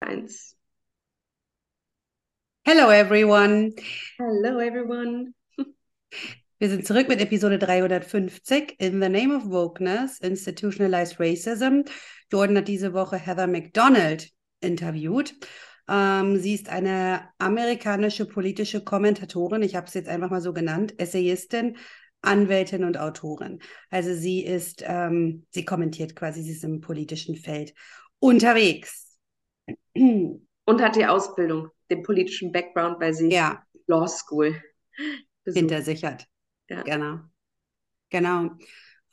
[0.00, 0.54] Eins.
[2.64, 3.74] Hello everyone.
[4.18, 5.32] Hello everyone.
[6.58, 11.84] Wir sind zurück mit Episode 350 In the Name of Wokeness, Institutionalized Racism.
[12.30, 14.30] Jordan hat diese Woche Heather McDonald
[14.60, 15.34] interviewt.
[15.88, 20.94] Ähm, sie ist eine amerikanische politische Kommentatorin, ich habe es jetzt einfach mal so genannt,
[20.98, 21.78] Essayistin,
[22.20, 23.60] Anwältin und Autorin.
[23.90, 27.72] Also sie ist, ähm, sie kommentiert quasi, sie ist im politischen Feld
[28.18, 29.05] unterwegs.
[30.64, 34.60] Und hat die Ausbildung, den politischen Background bei sich Ja, Law School
[35.44, 35.58] besucht.
[35.58, 36.26] hinter sich hat.
[36.68, 36.82] Ja.
[36.82, 37.20] Genau.
[38.10, 38.50] Genau.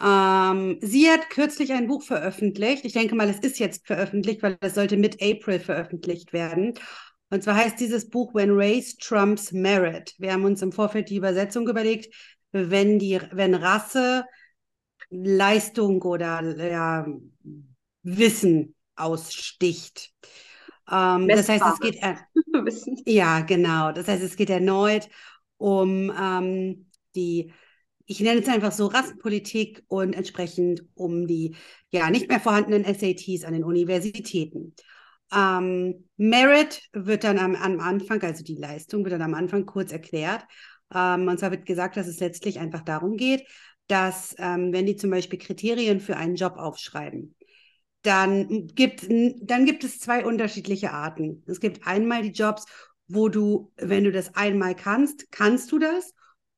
[0.01, 2.85] Ähm, sie hat kürzlich ein Buch veröffentlicht.
[2.85, 6.73] Ich denke mal, es ist jetzt veröffentlicht, weil es sollte mit April veröffentlicht werden.
[7.29, 10.13] Und zwar heißt dieses Buch When Race Trumps Merit.
[10.17, 12.13] Wir haben uns im Vorfeld die Übersetzung überlegt,
[12.51, 14.25] wenn die, wenn Rasse
[15.09, 17.07] Leistung oder ja,
[18.03, 20.11] Wissen aussticht.
[20.91, 22.19] Ähm, das heißt, es geht, er-
[23.05, 23.91] ja, genau.
[23.91, 25.09] Das heißt, es geht erneut
[25.57, 27.53] um ähm, die,
[28.05, 31.55] ich nenne es einfach so, Rassenpolitik und entsprechend um die
[31.91, 34.75] ja nicht mehr vorhandenen SATs an den Universitäten.
[35.33, 39.91] Ähm, Merit wird dann am, am Anfang, also die Leistung wird dann am Anfang kurz
[39.91, 40.45] erklärt.
[40.93, 43.47] Ähm, und zwar wird gesagt, dass es letztlich einfach darum geht,
[43.87, 47.35] dass ähm, wenn die zum Beispiel Kriterien für einen Job aufschreiben,
[48.03, 51.43] dann gibt, dann gibt es zwei unterschiedliche Arten.
[51.47, 52.65] Es gibt einmal die Jobs,
[53.07, 56.13] wo du, wenn du das einmal kannst, kannst du das.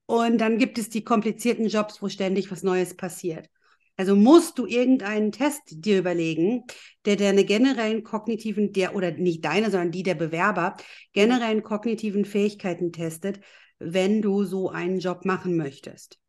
[0.07, 3.49] Und dann gibt es die komplizierten Jobs, wo ständig was Neues passiert.
[3.97, 6.63] Also musst du irgendeinen Test dir überlegen,
[7.05, 10.75] der deine generellen kognitiven, der, oder nicht deine, sondern die der Bewerber,
[11.13, 13.39] generellen kognitiven Fähigkeiten testet,
[13.79, 16.19] wenn du so einen Job machen möchtest.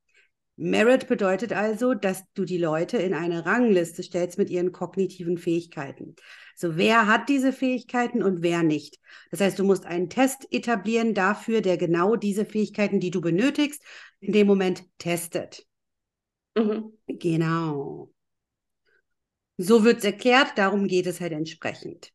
[0.56, 6.16] Merit bedeutet also, dass du die Leute in eine Rangliste stellst mit ihren kognitiven Fähigkeiten.
[6.54, 8.98] So, wer hat diese Fähigkeiten und wer nicht?
[9.30, 13.82] Das heißt, du musst einen Test etablieren dafür, der genau diese Fähigkeiten, die du benötigst,
[14.20, 15.66] in dem Moment testet.
[16.56, 16.92] Mhm.
[17.06, 18.10] Genau.
[19.58, 22.12] So wird es erklärt, darum geht es halt entsprechend.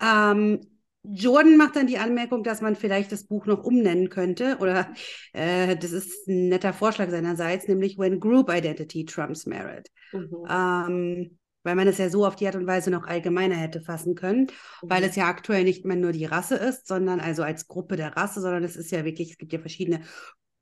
[0.00, 0.60] Ähm,
[1.08, 4.92] Jordan macht dann die Anmerkung, dass man vielleicht das Buch noch umnennen könnte, oder
[5.32, 9.90] äh, das ist ein netter Vorschlag seinerseits, nämlich When Group Identity Trumps Merit.
[10.12, 10.46] Mhm.
[10.48, 14.14] Ähm, weil man es ja so auf die Art und Weise noch allgemeiner hätte fassen
[14.14, 14.46] können,
[14.82, 15.08] weil Mhm.
[15.08, 18.40] es ja aktuell nicht mehr nur die Rasse ist, sondern also als Gruppe der Rasse,
[18.40, 20.02] sondern es ist ja wirklich, es gibt ja verschiedene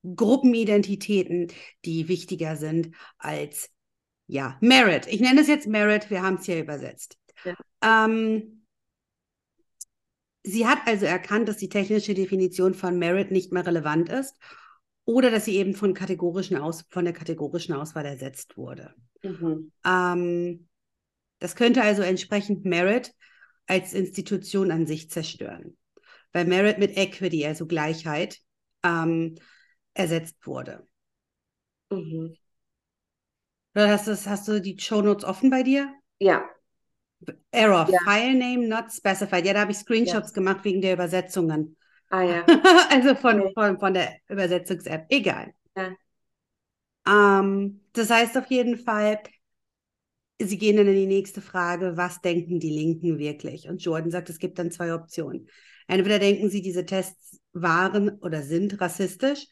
[0.03, 1.49] Gruppenidentitäten,
[1.85, 3.71] die wichtiger sind als,
[4.27, 5.07] ja, Merit.
[5.07, 7.19] Ich nenne es jetzt Merit, wir haben es hier übersetzt.
[7.45, 7.55] Ja.
[8.07, 8.64] Ähm,
[10.45, 14.37] sie hat also erkannt, dass die technische Definition von Merit nicht mehr relevant ist
[15.05, 18.95] oder dass sie eben von, kategorischen Aus von der kategorischen Auswahl ersetzt wurde.
[19.23, 19.73] Mhm.
[19.85, 20.69] Ähm,
[21.41, 23.13] das könnte also entsprechend Merit
[23.67, 25.77] als Institution an sich zerstören,
[26.33, 28.39] weil Merit mit Equity, also Gleichheit,
[28.83, 29.37] ähm,
[29.95, 30.87] ersetzt wurde.
[31.91, 32.35] Mhm.
[33.75, 35.93] Hast, du, hast du die Shownotes offen bei dir?
[36.19, 36.49] Ja.
[37.51, 37.99] Error, Ja.
[38.05, 39.45] File Name not specified.
[39.47, 41.77] Ja, da habe ich Screenshots gemacht wegen der Übersetzungen.
[42.11, 42.45] Ah ja.
[42.91, 43.53] Also von, Okay.
[43.55, 45.07] von, von der Übersetzungs-App.
[45.09, 45.55] Egal.
[45.77, 45.95] Ja.
[47.07, 49.19] Ähm, das heißt auf jeden Fall,
[50.41, 53.69] sie gehen dann in die nächste Frage, was denken die Linken wirklich?
[53.69, 55.49] Und Jordan sagt, es gibt dann zwei Optionen.
[55.87, 59.47] Entweder denken sie, diese Tests waren oder sind rassistisch,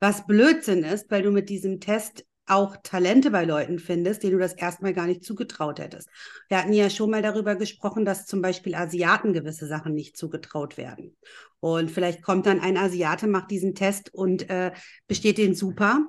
[0.00, 4.38] was Blödsinn ist, weil du mit diesem Test auch Talente bei Leuten findest, denen du
[4.38, 6.08] das erstmal gar nicht zugetraut hättest.
[6.48, 10.76] Wir hatten ja schon mal darüber gesprochen, dass zum Beispiel Asiaten gewisse Sachen nicht zugetraut
[10.76, 11.16] werden.
[11.60, 14.72] Und vielleicht kommt dann ein Asiate, macht diesen Test und äh,
[15.06, 16.00] besteht den super.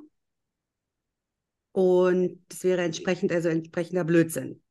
[1.72, 4.62] Und das wäre entsprechend, also entsprechender Blödsinn.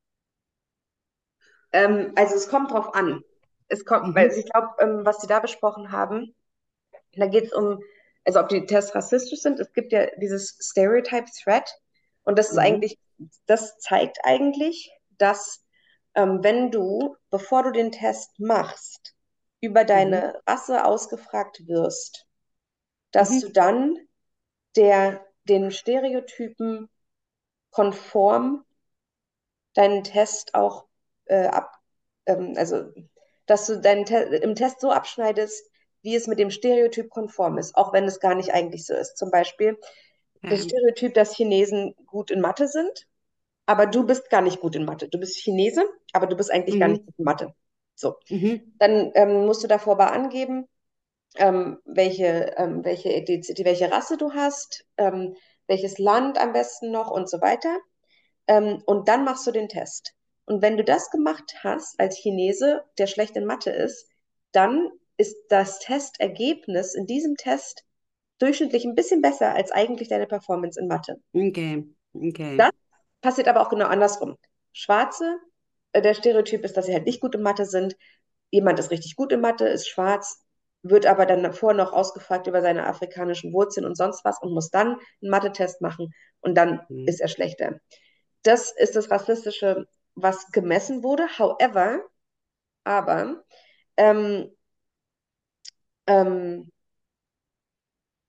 [1.73, 3.23] Ähm, also es kommt drauf an.
[3.69, 4.15] Es kommt, Mhm.
[4.15, 6.35] weil ich glaube, ähm, was Sie da besprochen haben,
[7.17, 7.81] da geht es um,
[8.29, 9.61] also ob die Tests rassistisch sind.
[9.61, 11.75] Es gibt ja dieses Stereotype Threat
[12.25, 12.59] und das ist Mhm.
[12.59, 12.99] eigentlich,
[13.47, 15.65] das zeigt eigentlich, dass
[16.15, 19.15] ähm, wenn du, bevor du den Test machst,
[19.63, 22.27] über deine Rasse ausgefragt wirst,
[23.13, 23.41] dass Mhm.
[23.41, 23.97] du dann
[24.77, 26.91] der, den Stereotypen
[27.71, 28.65] konform
[29.75, 30.87] deinen Test auch
[31.27, 31.73] äh, ab,
[32.27, 32.93] ähm, also
[33.47, 35.71] dass du deinen Te im Test so abschneidest,
[36.03, 39.17] wie es mit dem Stereotyp konform ist, auch wenn es gar nicht eigentlich so ist.
[39.17, 39.77] Zum Beispiel
[40.49, 40.65] das Ja.
[40.65, 43.07] Stereotyp, dass Chinesen gut in Mathe sind,
[43.67, 45.09] aber du bist gar nicht gut in Mathe.
[45.09, 46.91] Du bist Chinese, aber du bist eigentlich gar Mhm.
[46.91, 47.55] nicht gut in Mathe.
[47.95, 48.79] So, Mhm.
[48.79, 50.69] dann ähm, musst du davor aber angeben,
[51.37, 55.37] ähm, welche, ähm, welche Ethizität, welche Rasse du hast, ähm,
[55.67, 57.77] welches Land am besten noch und so weiter.
[58.47, 60.15] Ähm, und dann machst du den Test.
[60.47, 64.09] Und wenn du das gemacht hast als Chinese, der schlecht in Mathe ist,
[64.53, 67.85] dann ist das Testergebnis in diesem Test
[68.39, 71.17] durchschnittlich ein bisschen besser als eigentlich deine Performance in Mathe.
[71.35, 71.85] Okay,
[72.15, 72.57] okay.
[72.57, 72.71] Das
[73.23, 74.37] passiert aber auch genau andersrum.
[74.73, 75.39] Schwarze,
[75.93, 77.97] äh, der Stereotyp ist, dass sie halt nicht gut in Mathe sind.
[78.51, 80.45] Jemand ist richtig gut in Mathe, ist schwarz,
[80.83, 84.71] wird aber dann davor noch ausgefragt über seine afrikanischen Wurzeln und sonst was und muss
[84.71, 84.89] dann
[85.23, 87.07] einen Mathe-Test machen und dann Mhm.
[87.07, 87.81] ist er schlechter.
[88.43, 91.27] Das ist das Rassistische, was gemessen wurde.
[91.39, 92.03] However,
[92.85, 93.45] aber
[93.97, 94.51] ähm,
[96.09, 96.71] ähm,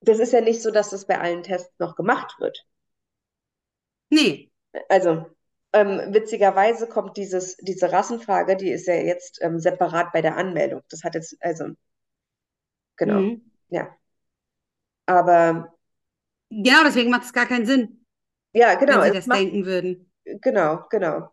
[0.01, 2.65] das ist ja nicht so, dass das bei allen Tests noch gemacht wird.
[4.11, 4.51] Nee,
[4.89, 5.25] Also,
[5.73, 10.81] ähm, witzigerweise kommt dieses, diese Rassenfrage, die ist ja jetzt ähm, separat bei der Anmeldung.
[10.89, 11.69] Das hat jetzt, also,
[12.97, 13.41] genau, Mhm.
[13.69, 13.97] ja.
[15.07, 15.73] Aber,
[16.51, 18.05] Genau, deswegen macht es gar keinen Sinn,
[18.53, 20.11] ja, wenn genau, sie es das macht, denken würden.
[20.41, 21.31] genau, genau.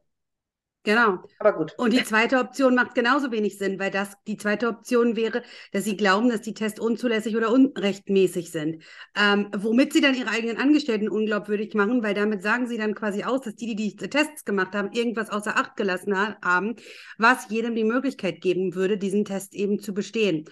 [0.87, 1.19] Genau.
[1.41, 1.75] Aber gut.
[1.79, 5.43] Und die zweite Option macht genauso wenig Sinn, weil das die zweite Option wäre,
[5.73, 8.85] dass sie glauben, dass die Tests unzulässig oder unrechtmäßig sind.
[9.21, 13.25] Ähm, womit sie dann ihre eigenen Angestellten unglaubwürdig machen, weil damit sagen sie dann quasi
[13.25, 16.77] aus, dass die, die diese Tests gemacht haben, irgendwas außer Acht gelassen ha haben,
[17.19, 20.45] was jedem die Möglichkeit geben würde, diesen Test eben zu bestehen.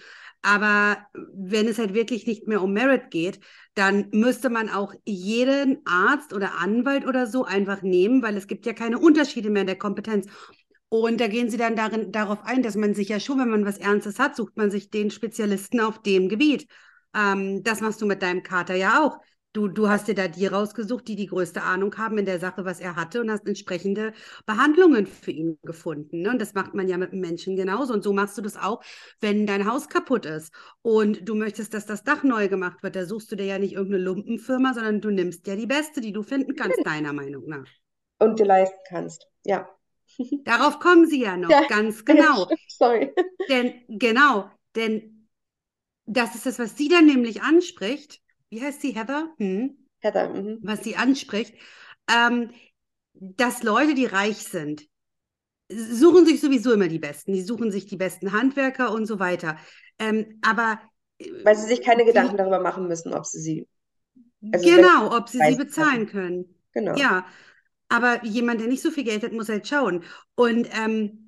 [0.45, 0.99] Aber
[1.33, 3.39] wenn es halt wirklich nicht mehr um Merit geht,
[3.73, 8.67] dann müsste man auch jeden Arzt oder Anwalt oder so einfach nehmen, weil es gibt
[8.67, 10.27] ja keine Unterschiede mehr in der Kompetenz.
[10.87, 13.65] Und da gehen sie dann darin, darauf ein, dass man sich ja schon, wenn man
[13.65, 16.67] was Ernstes hat, sucht man sich den Spezialisten auf dem Gebiet.
[17.15, 19.17] Ähm, das machst du mit deinem Kater ja auch.
[19.55, 22.65] Du, du hast dir da die rausgesucht, die die größte Ahnung haben in der Sache,
[22.65, 24.11] was er hatte und hast entsprechende
[24.45, 26.23] Behandlungen für ihn gefunden.
[26.23, 26.31] Ne?
[26.31, 27.93] Und das macht man ja mit Menschen genauso.
[27.93, 28.83] Und so machst du das auch,
[29.21, 32.97] wenn dein Haus kaputt ist und du möchtest, dass das Dach neu gemacht wird.
[32.97, 36.11] Da suchst du dir ja nicht irgendeine Lumpenfirma, sondern du nimmst ja die beste, die
[36.11, 37.69] du finden kannst, deiner Meinung nach.
[38.19, 39.25] Und dir leisten kannst.
[39.45, 39.69] Ja.
[40.43, 42.49] Darauf kommen sie ja noch, Ja, ganz genau.
[42.67, 43.13] Sorry.
[43.47, 45.29] Denn, genau, denn
[46.05, 48.21] das ist das, was sie dann nämlich anspricht.
[48.55, 49.33] Wie heißt sie, Heather?
[49.37, 49.77] Hm?
[50.01, 50.61] Heather, mhm.
[50.61, 51.55] Was sie anspricht,
[52.11, 52.51] ähm,
[53.13, 54.83] dass Leute, die reich sind,
[55.69, 57.33] suchen sich sowieso immer die Besten.
[57.33, 59.57] Die suchen sich die besten Handwerker und so weiter.
[59.99, 60.79] Ähm, aber
[61.19, 63.67] äh, Weil sie sich keine die- Gedanken darüber machen müssen, ob sie sie,
[64.51, 66.55] also wenn genau, ob sie sie bezahlen können.
[66.73, 66.99] genau.
[66.99, 67.25] Ja,
[67.89, 70.03] aber jemand, der nicht so viel Geld hat, muss halt schauen.
[70.35, 71.24] Und ähm,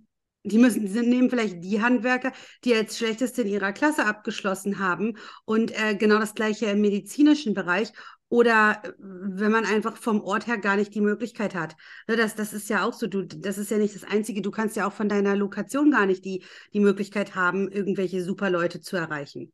[0.48, 2.32] die müssen, sie nehmen vielleicht die Handwerker,
[2.64, 7.54] die als schlechteste in ihrer Klasse abgeschlossen haben und äh, genau das gleiche im medizinischen
[7.54, 7.92] Bereich.
[8.30, 11.76] Oder äh, wenn man einfach vom Ort her gar nicht die Möglichkeit hat.
[12.08, 14.42] Ne, Das, das ist ja auch so, du, das ist ja nicht das Einzige.
[14.42, 18.50] Du kannst ja auch von deiner Lokation gar nicht die, die Möglichkeit haben, irgendwelche super
[18.50, 19.52] Leute zu erreichen.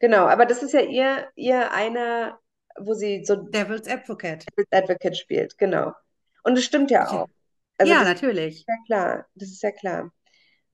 [0.00, 2.38] Genau, aber das ist ja ihr, ihr einer,
[2.78, 4.44] wo sie so Devil's Advocate.
[4.70, 5.94] Advocate spielt, genau.
[6.42, 7.24] Und es stimmt Ja.
[7.24, 7.28] auch.
[7.78, 8.66] Also ja, das natürlich.
[8.68, 10.12] ja klar, das ist ja klar.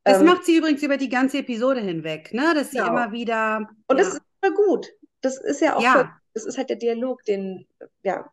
[0.04, 2.52] Das Ähm, macht sie übrigens über die ganze Episode hinweg, ne?
[2.54, 2.90] Dass sie Genau.
[2.90, 3.68] immer wieder.
[3.86, 4.14] und das ja.
[4.14, 4.88] ist voll gut.
[5.20, 5.92] Das ist ja auch Ja.
[5.92, 7.66] voll, das ist halt der Dialog, den,
[8.02, 8.30] ja,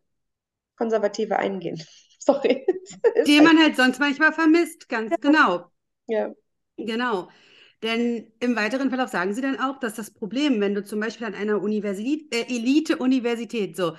[0.78, 1.82] Konservative eingehen.
[2.20, 2.66] Sorry.
[3.28, 5.72] Den man halt sonst manchmal vermisst, ganz genau.
[6.08, 6.34] ja.
[6.78, 7.30] Genau.
[7.84, 11.28] Denn im weiteren Verlauf sagen sie dann auch, dass das Problem, wenn du zum Beispiel
[11.28, 13.96] an einer Universität, äh, Elite-Universität, so,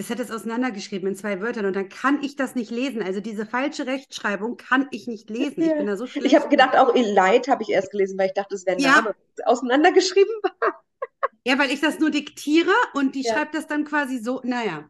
[0.00, 3.02] das hat es auseinandergeschrieben in zwei Wörtern und dann kann ich das nicht lesen.
[3.02, 5.62] Also diese falsche Rechtschreibung kann ich nicht lesen.
[5.62, 6.34] Ich bin da so Ich schlecht.
[6.34, 8.94] habe gedacht, auch Elite habe ich erst gelesen, weil ich dachte, es wäre ein Ja.
[9.02, 9.14] Name
[9.44, 10.52] auseinandergeschrieben war.
[11.44, 13.32] Ja, weil ich das nur diktiere und die Ja.
[13.32, 14.40] schreibt das dann quasi so.
[14.44, 14.88] Naja,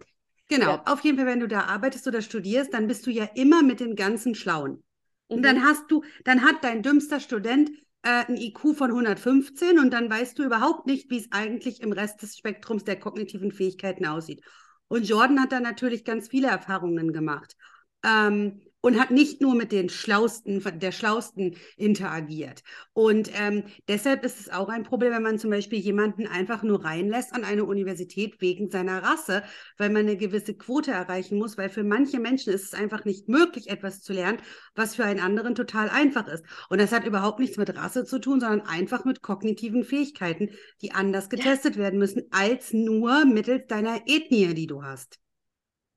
[0.49, 0.73] genau.
[0.73, 0.83] Ja.
[0.85, 3.81] Auf jeden Fall, wenn du da arbeitest oder studierst, dann bist du ja immer mit
[3.81, 4.83] den ganzen Schlauen.
[5.29, 5.45] Und Mhm.
[5.45, 7.71] dann hast du, dann hat dein dümmster Student
[8.03, 11.93] äh, ein IQ von 115 und dann weißt du überhaupt nicht, wie es eigentlich im
[11.93, 14.43] Rest des Spektrums der kognitiven Fähigkeiten aussieht.
[14.91, 17.57] Und Jordan hat da natürlich ganz viele Erfahrungen gemacht.
[18.05, 22.63] Ähm, und hat nicht nur mit den Schlausten, der Schlausten interagiert.
[22.93, 26.85] Und ähm, deshalb ist es auch ein Problem, wenn man zum Beispiel jemanden einfach nur
[26.85, 29.43] reinlässt an eine Universität wegen seiner Rasse,
[29.79, 33.29] weil man eine gewisse Quote erreichen muss, weil für manche Menschen ist es einfach nicht
[33.29, 34.41] möglich, etwas zu lernen,
[34.75, 36.45] was für einen anderen total einfach ist.
[36.69, 40.51] Und das hat überhaupt nichts mit Rasse zu tun, sondern einfach mit kognitiven Fähigkeiten,
[40.83, 45.19] die anders getestet werden müssen, als nur mittels deiner Ethnie, die du hast.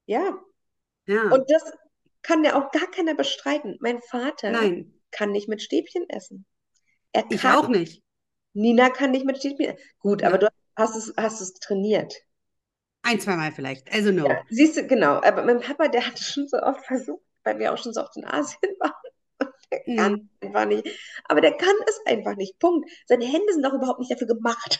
[0.05, 0.37] Ja,
[1.05, 1.31] Ja.
[1.31, 1.63] und das
[2.23, 3.77] kann ja auch gar keiner bestreiten.
[3.81, 6.45] Mein Vater Nein, kann nicht mit Stäbchen essen.
[7.11, 8.01] Er ich kann, auch nicht.
[8.53, 9.79] Nina kann nicht mit Stäbchen essen.
[9.99, 10.29] Gut, Ja.
[10.29, 12.15] aber du hast es, hast es trainiert.
[13.03, 13.91] Ein, zweimal vielleicht.
[13.93, 14.27] Also no.
[14.27, 15.21] Ja, siehst du, genau.
[15.21, 18.01] Aber mein Papa, der hat es schon so oft versucht, weil wir auch schon so
[18.01, 18.93] oft in Asien waren.
[19.39, 20.29] Und der kann Mhm.
[20.39, 20.99] es einfach nicht.
[21.25, 22.57] Aber der kann es einfach nicht.
[22.59, 22.89] Punkt.
[23.07, 24.79] Seine Hände sind auch überhaupt nicht dafür gemacht.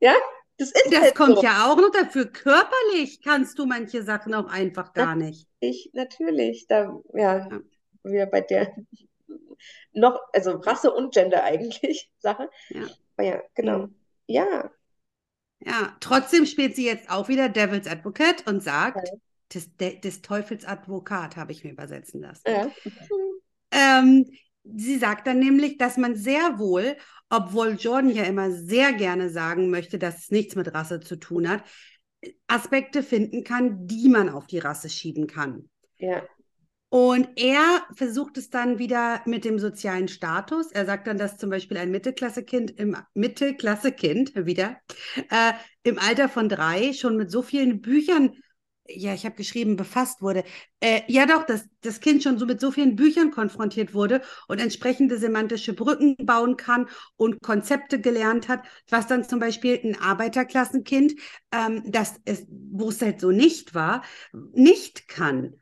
[0.00, 0.14] Ja,
[0.58, 1.42] das ist Das halt kommt so.
[1.42, 2.26] ja auch noch dafür.
[2.32, 5.46] Körperlich kannst du manche Sachen auch einfach gar nicht.
[5.62, 6.66] Ich, natürlich.
[6.66, 7.48] Da, ja.
[7.48, 7.60] Ja.
[8.04, 8.74] wieder bei der
[9.92, 12.50] noch, also Rasse und Gender eigentlich Sache.
[12.68, 12.86] Ja.
[13.16, 13.86] Aber ja, genau.
[13.86, 13.94] Mhm.
[14.26, 14.70] Ja,
[15.64, 19.14] Ja, trotzdem spielt sie jetzt auch wieder Devil's Advocate und sagt, Ja.
[19.54, 22.42] des, de, des Teufels Advokat habe ich mir übersetzen lassen.
[22.46, 22.70] ja.
[23.70, 24.26] Ähm,
[24.64, 26.96] sie sagt dann nämlich, dass man sehr wohl,
[27.30, 31.48] obwohl Jordan ja immer sehr gerne sagen möchte, dass es nichts mit Rasse zu tun
[31.48, 31.64] hat,
[32.46, 35.68] Aspekte finden kann, die man auf die Rasse schieben kann.
[35.98, 36.22] Ja,
[36.90, 40.70] Und er versucht es dann wieder mit dem sozialen Status.
[40.72, 44.76] Er sagt dann, dass zum Beispiel ein Mittelklassekind im Mittelklassekind wieder
[45.30, 45.52] äh,
[45.84, 48.34] im Alter von drei schon mit so vielen Büchern,
[48.88, 50.44] ja, ich habe geschrieben, befasst wurde.
[50.80, 54.60] Äh, ja, doch, dass das Kind schon so mit so vielen Büchern konfrontiert wurde und
[54.60, 61.14] entsprechende semantische Brücken bauen kann und Konzepte gelernt hat, was dann zum Beispiel ein Arbeiterklassenkind,
[61.52, 64.02] ähm, das es, wo es halt so nicht war,
[64.52, 65.54] nicht kann.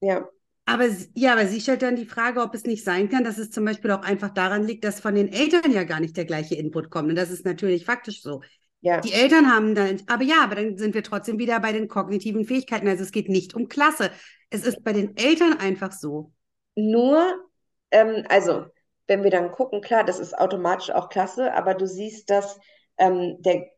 [0.00, 0.30] ja,
[0.66, 3.50] Aber ja, aber sie stellt dann die Frage, ob es nicht sein kann, dass es
[3.50, 6.54] zum Beispiel auch einfach daran liegt, dass von den Eltern ja gar nicht der gleiche
[6.54, 7.08] Input kommt.
[7.08, 8.40] Und das ist natürlich faktisch so.
[8.80, 11.88] Ja, Die Eltern haben dann, aber ja, aber dann sind wir trotzdem wieder bei den
[11.88, 12.88] kognitiven Fähigkeiten.
[12.88, 14.10] Also es geht nicht um Klasse.
[14.50, 16.32] Es ist bei den Eltern einfach so.
[16.76, 17.44] Nur,
[17.90, 18.66] ähm, also,
[19.06, 22.58] wenn wir dann gucken, klar, das ist automatisch auch klasse, aber du siehst, dass
[22.98, 23.68] ähm, der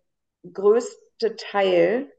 [0.52, 2.12] größte Teil,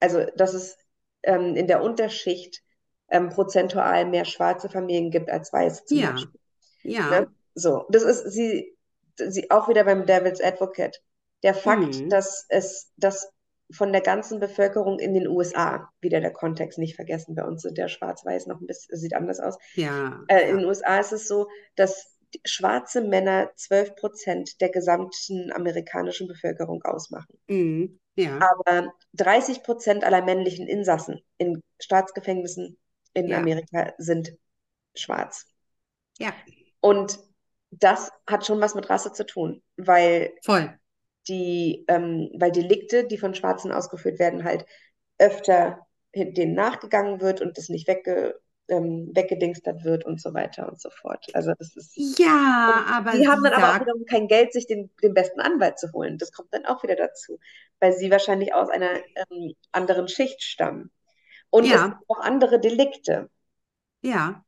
[0.00, 0.78] also dass es
[1.22, 2.62] ähm, in der Unterschicht
[3.10, 6.40] ähm, prozentual mehr schwarze Familien gibt als weiße zum Ja, Beispiel.
[6.82, 7.22] ja.
[7.22, 7.28] Ne?
[7.54, 8.76] So, das ist sie,
[9.18, 11.02] sie auch wieder beim Devil's Advocate.
[11.42, 12.08] Der Fakt, Mhm.
[12.10, 13.30] dass es, dass
[13.70, 17.76] von der ganzen Bevölkerung in den USA, wieder der Kontext nicht vergessen, bei uns sind
[17.78, 19.56] der Schwarz-Weiß noch ein bisschen, sieht anders aus.
[19.74, 25.52] Ja, Äh, in den USA ist es so, dass schwarze Männer 12 Prozent der gesamten
[25.52, 27.38] amerikanischen Bevölkerung ausmachen.
[27.48, 27.98] Mhm.
[28.16, 32.78] Ja, Aber 30 Prozent aller männlichen Insassen in Staatsgefängnissen
[33.14, 33.38] in Ja.
[33.38, 34.36] Amerika sind
[34.94, 35.46] schwarz.
[36.18, 36.34] ja,
[36.80, 37.18] Und
[37.70, 40.78] das hat schon was mit Rasse zu tun, weil voll.
[41.28, 44.66] Die, ähm, weil Delikte, die von Schwarzen ausgeführt werden, halt
[45.18, 50.80] öfter denen nachgegangen wird und das nicht wegge, ähm, weggedingstert wird und so weiter und
[50.80, 51.28] so fort.
[51.34, 52.02] Also das ist.
[52.18, 55.40] Ja, aber die haben dann aber auch sagt, wiederum kein Geld, sich den, den besten
[55.40, 56.18] Anwalt zu holen.
[56.18, 57.38] Das kommt dann auch wieder dazu,
[57.80, 58.90] weil sie wahrscheinlich aus einer
[59.30, 60.90] ähm, anderen Schicht stammen.
[61.50, 61.90] Und es Ja.
[61.90, 63.30] gibt auch andere Delikte.
[64.02, 64.44] ja.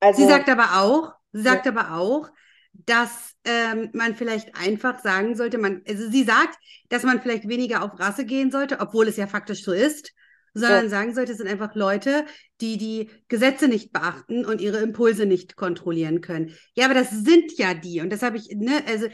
[0.00, 1.42] Also, Sie sagt aber auch, sie Ja.
[1.42, 2.30] sagt aber auch,
[2.74, 7.82] dass ähm, man vielleicht einfach sagen sollte, man, also sie sagt, dass man vielleicht weniger
[7.82, 10.12] auf Rasse gehen sollte, obwohl es ja faktisch so ist,
[10.54, 12.26] sondern sagen sollte, es sind einfach Leute,
[12.60, 16.54] die die Gesetze nicht beachten und ihre Impulse nicht kontrollieren können.
[16.74, 19.08] Ja, aber das sind ja die und das habe ich, ne, also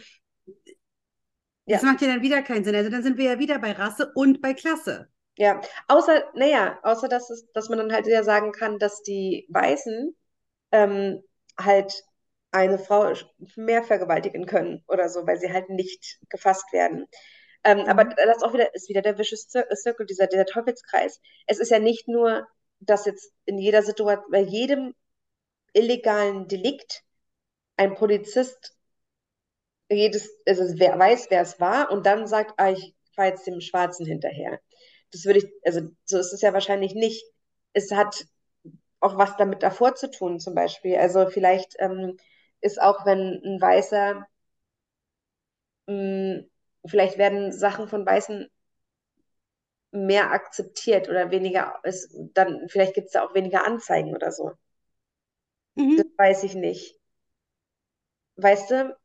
[1.71, 1.81] das Ja.
[1.83, 2.75] macht ja dann wieder keinen Sinn.
[2.77, 5.09] Also dann sind wir ja wieder bei Rasse und bei Klasse.
[5.37, 9.47] Ja, außer, naja, außer dass es, dass man dann halt wieder sagen kann, dass die
[9.51, 10.15] Weißen
[10.73, 11.23] ähm,
[11.59, 11.95] halt
[12.53, 13.13] eine Frau
[13.57, 17.07] mehr vergewaltigen können oder so, weil sie halt nicht gefasst werden.
[17.65, 18.15] Ähm, aber Mhm.
[18.17, 21.21] das auch wieder ist wieder der Vicious Cir- Circle, dieser, dieser Teufelskreis.
[21.47, 22.47] Es ist ja nicht nur,
[22.81, 24.95] dass jetzt in jeder Situation, bei jedem
[25.75, 27.05] illegalen Delikt
[27.77, 28.77] ein Polizist
[29.91, 33.61] jedes, also wer weiß, wer es war und dann sagt, ah, ich fahre jetzt dem
[33.61, 34.61] Schwarzen hinterher.
[35.13, 37.25] Das würde ich, also so ist es ja wahrscheinlich nicht.
[37.73, 38.25] Es hat
[39.01, 40.97] auch was damit davor zu tun, zum Beispiel.
[40.97, 42.17] Also vielleicht ähm,
[42.63, 44.27] ist auch, wenn ein Weißer,
[45.89, 46.45] mh,
[46.87, 48.49] vielleicht werden Sachen von Weißen
[49.93, 54.53] mehr akzeptiert oder weniger, ist, dann vielleicht gibt es da auch weniger Anzeigen oder so.
[55.95, 56.11] Das Mhm.
[56.19, 56.97] weiß ich nicht.
[58.37, 58.97] Weißt du?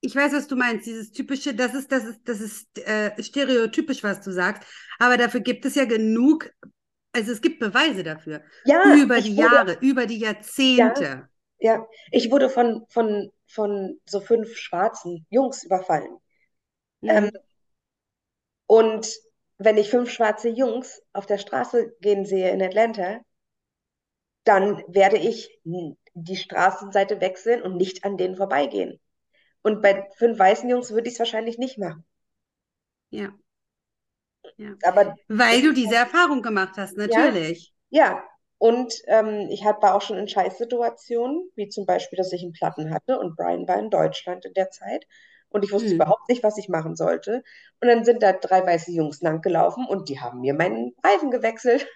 [0.00, 0.86] Ich weiß, was du meinst.
[0.86, 4.64] Dieses typische, das ist, das ist, das ist äh, stereotypisch, was du sagst.
[4.98, 6.50] Aber dafür gibt es ja genug,
[7.12, 8.42] also es gibt Beweise dafür.
[8.64, 11.06] Ja, Über die wurde, Jahre, über die Jahrzehnte.
[11.08, 11.30] ja,
[12.10, 16.18] ich wurde von, von, von so fünf schwarzen Jungs überfallen.
[17.06, 17.42] Ähm, Mhm.
[18.66, 19.08] und
[19.58, 23.20] wenn ich fünf schwarze Jungs auf der Straße gehen sehe in Atlanta,
[24.44, 25.58] dann werde ich
[26.14, 29.00] die Straßenseite wechseln und nicht an denen vorbeigehen.
[29.62, 32.04] Und bei fünf weißen Jungs würde ich es wahrscheinlich nicht machen.
[33.10, 33.32] Ja.
[34.56, 34.76] Ja.
[34.82, 37.74] Aber Weil du diese Erfahrung gemacht hast, natürlich.
[37.90, 38.24] ja,
[38.62, 42.94] und ähm, ich war auch schon in Scheißsituationen, wie zum Beispiel, dass ich einen Platten
[42.94, 45.06] hatte und Brian war in Deutschland in der Zeit.
[45.50, 45.96] Und ich wusste Hm.
[45.96, 47.42] überhaupt nicht, was ich machen sollte.
[47.80, 51.86] Und dann sind da drei weiße Jungs langgelaufen und die haben mir meinen Reifen gewechselt.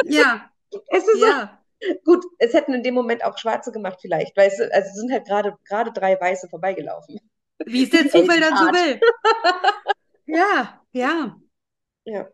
[0.00, 0.50] Ja,
[0.88, 1.62] Es ist so, ja.
[2.04, 5.12] gut, es hätten in dem Moment auch Schwarze gemacht vielleicht, weißt du, also es sind
[5.12, 7.20] halt gerade gerade drei Weiße vorbeigelaufen.
[7.66, 9.00] Wie es der Zufall dann so will.
[10.26, 10.82] Ja.
[10.92, 11.36] Ja,
[12.04, 12.30] Ja,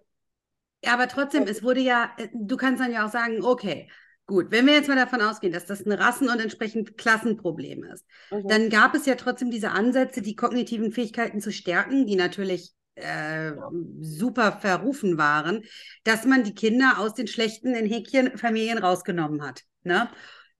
[0.86, 3.88] aber trotzdem, es wurde ja, äh, du kannst dann ja auch sagen, okay,
[4.24, 8.06] Gut, wenn wir jetzt mal davon ausgehen, dass das ein Rassen- und entsprechend Klassenproblem ist,
[8.30, 8.48] Mhm.
[8.48, 13.52] dann gab es ja trotzdem diese Ansätze, die kognitiven Fähigkeiten zu stärken, die natürlich äh,
[14.00, 15.64] super verrufen waren,
[16.04, 19.62] dass man die Kinder aus den schlechten in Häkchen Familien rausgenommen hat.
[19.82, 20.08] Ne?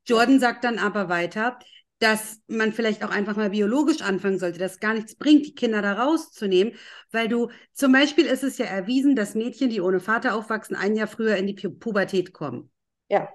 [0.07, 1.59] Jordan sagt dann aber weiter,
[2.03, 5.83] dass man vielleicht auch einfach mal biologisch anfangen sollte, dass gar nichts bringt, die Kinder
[5.83, 6.75] da rauszunehmen,
[7.13, 10.97] weil du zum Beispiel ist es ja erwiesen, dass Mädchen, die ohne Vater aufwachsen, ein
[10.97, 12.71] Jahr früher in die Pu Pubertät kommen.
[13.09, 13.33] Ja,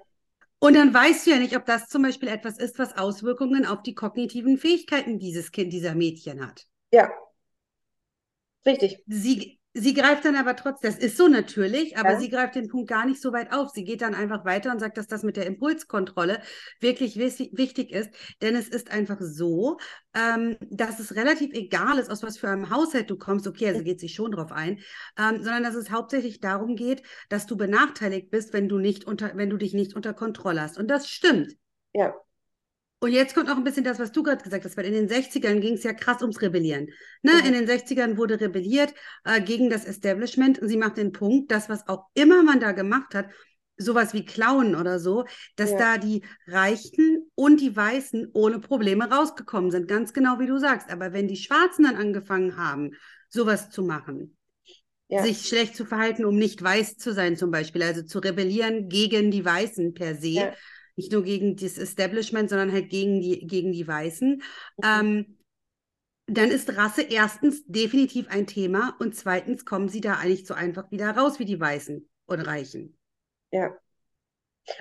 [0.60, 3.82] Und dann weißt du ja nicht, ob das zum Beispiel etwas ist, was Auswirkungen auf
[3.82, 6.66] die kognitiven Fähigkeiten dieses Kind, dieser Mädchen hat.
[6.92, 7.08] ja,
[8.66, 9.04] richtig.
[9.06, 12.18] Sie, sie greift dann aber trotzdem, das ist so natürlich, aber Ja.
[12.18, 13.70] sie greift den Punkt gar nicht so weit auf.
[13.70, 16.40] Sie geht dann einfach weiter und sagt, dass das mit der Impulskontrolle
[16.80, 18.10] wirklich wichtig ist,
[18.42, 19.78] denn es ist einfach so,
[20.14, 23.46] ähm, dass es relativ egal ist, aus was für einem Haushalt du kommst.
[23.46, 24.80] Okay, also geht sie schon drauf ein,
[25.18, 29.36] ähm, sondern dass es hauptsächlich darum geht, dass du benachteiligt bist, wenn du nicht unter,
[29.36, 30.78] wenn du dich nicht unter Kontrolle hast.
[30.78, 31.54] Und das stimmt.
[31.92, 32.14] Ja,
[33.00, 35.08] Und jetzt kommt noch ein bisschen das, was du gerade gesagt hast, weil in den
[35.08, 36.88] 60ern ging es ja krass ums Rebellieren.
[37.22, 37.32] Ne?
[37.40, 37.46] Mhm.
[37.46, 38.92] In den 60ern wurde rebelliert
[39.24, 42.72] äh, gegen das Establishment und sie macht den Punkt, dass was auch immer man da
[42.72, 43.26] gemacht hat,
[43.76, 45.24] sowas wie Klauen oder so,
[45.54, 45.78] dass Ja.
[45.78, 50.90] da die Reichen und die Weißen ohne Probleme rausgekommen sind, ganz genau wie du sagst.
[50.90, 52.90] Aber wenn die Schwarzen dann angefangen haben,
[53.28, 54.36] sowas zu machen,
[55.08, 58.88] ja, sich schlecht zu verhalten, um nicht weiß zu sein, zum Beispiel, also zu rebellieren
[58.88, 60.54] gegen die Weißen per se, Ja.
[60.98, 64.42] Nicht nur gegen das Establishment, sondern halt gegen die, gegen die Weißen,
[64.78, 65.02] Mhm.
[65.02, 65.38] ähm,
[66.26, 70.90] dann ist Rasse erstens definitiv ein Thema und zweitens kommen sie da eigentlich so einfach
[70.92, 72.98] wieder raus wie die Weißen und Reichen.
[73.52, 73.78] ja.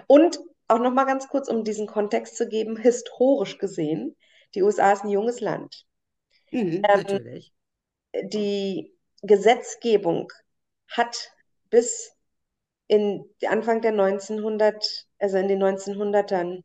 [0.08, 4.18] Und auch noch mal ganz kurz, um diesen Kontext zu geben, historisch gesehen,
[4.54, 5.86] die USA ist ein junges Land.
[6.52, 7.54] Mhm, Ähm, natürlich.
[8.22, 8.94] Die
[9.24, 10.32] Gesetzgebung
[10.90, 11.32] hat
[11.72, 12.12] bis
[12.88, 16.64] in Anfang der 1900, also in den 1900ern,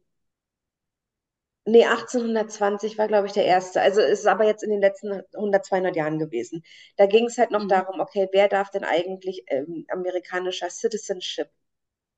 [1.64, 3.81] nee, 1820 war, glaube ich, der erste.
[3.81, 6.62] Also es ist aber jetzt in den letzten 100, 200 Jahren gewesen.
[6.97, 7.69] Da ging es halt noch Mhm.
[7.69, 11.49] darum, okay, wer darf denn eigentlich ähm, amerikanischer Citizenship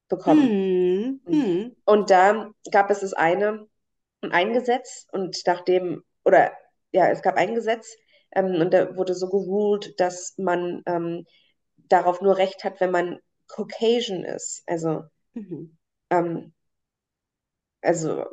[0.09, 0.59] bekommen?
[0.67, 3.67] Mhm, mhm, Und da gab es das eine,
[4.23, 6.53] ein Gesetz und nachdem, oder
[6.93, 7.97] ja, es gab ein Gesetz
[8.33, 11.27] ähm, und da wurde so geruled, dass man ähm,
[11.77, 13.21] darauf nur Recht hat, wenn man
[13.55, 15.67] Caucasian ist, also, mhm.
[16.11, 16.53] ähm,
[17.83, 18.25] also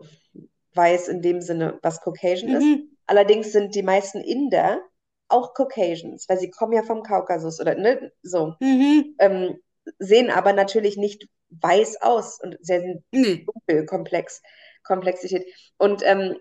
[0.75, 2.63] weiß in dem Sinne, was Caucasian ist.
[2.63, 2.89] Mhm.
[3.07, 4.81] Allerdings sind die meisten Inder
[5.27, 9.15] auch Caucasians, weil sie kommen ja vom Kaukasus oder ne, so, Mhm.
[9.19, 9.57] ähm,
[9.99, 12.81] sehen aber natürlich nicht weiß aus und sehr
[13.13, 13.45] Nee.
[13.45, 14.41] dunkel, komplex,
[14.83, 15.45] Komplexität.
[15.77, 16.37] Und ähm,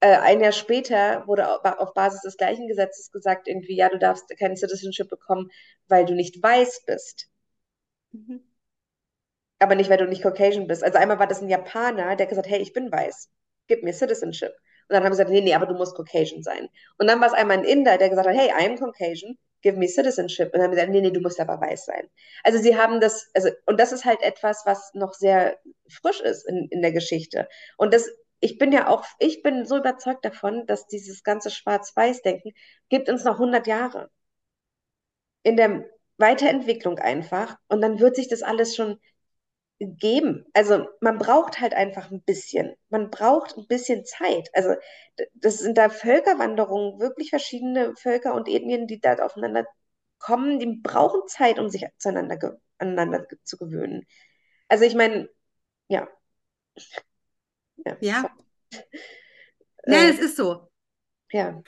[0.00, 3.98] äh, ein Jahr später wurde au- auf Basis des gleichen Gesetzes gesagt, irgendwie, ja, du
[3.98, 5.50] darfst kein Citizenship bekommen,
[5.88, 7.27] weil du nicht weiß bist,
[8.26, 8.38] Mhm.
[9.58, 10.84] aber nicht, weil du nicht Caucasian bist.
[10.84, 13.30] Also einmal war das ein Japaner, der gesagt hey, ich bin weiß,
[13.66, 14.52] gib mir Citizenship.
[14.88, 16.68] Und dann haben sie gesagt, nee, nee, aber du musst Caucasian sein.
[16.98, 19.86] Und dann war es einmal ein Inder, der gesagt hat, hey, I'm Caucasian, give me
[19.88, 20.46] citizenship.
[20.46, 22.08] Und dann haben sie gesagt, nee, nee, du musst aber weiß sein.
[22.44, 25.58] Also sie haben das, also, und das ist halt etwas, was noch sehr
[25.90, 27.48] frisch ist in, in der Geschichte.
[27.76, 28.08] Und das,
[28.40, 32.52] ich bin ja auch, ich bin so überzeugt davon, dass dieses ganze Schwarz-Weiß-Denken
[32.88, 34.08] gibt uns noch 100 Jahre
[35.42, 35.84] in der
[36.18, 37.58] Weiterentwicklung einfach.
[37.68, 38.98] Und dann wird sich das alles schon
[39.80, 40.44] geben.
[40.54, 42.74] Also man braucht halt einfach ein bisschen.
[42.90, 44.50] Man braucht ein bisschen Zeit.
[44.54, 44.74] Also
[45.34, 49.66] das sind da Völkerwanderungen, wirklich verschiedene Völker und Ethnien, die da aufeinander
[50.18, 54.06] kommen, die brauchen Zeit, um sich zueinander aneinander zu gewöhnen.
[54.68, 55.28] Also ich meine,
[55.88, 56.08] ja,
[57.86, 58.28] ja, Ja.
[59.86, 60.68] Nein, äh, es ist so.
[61.32, 61.62] ja,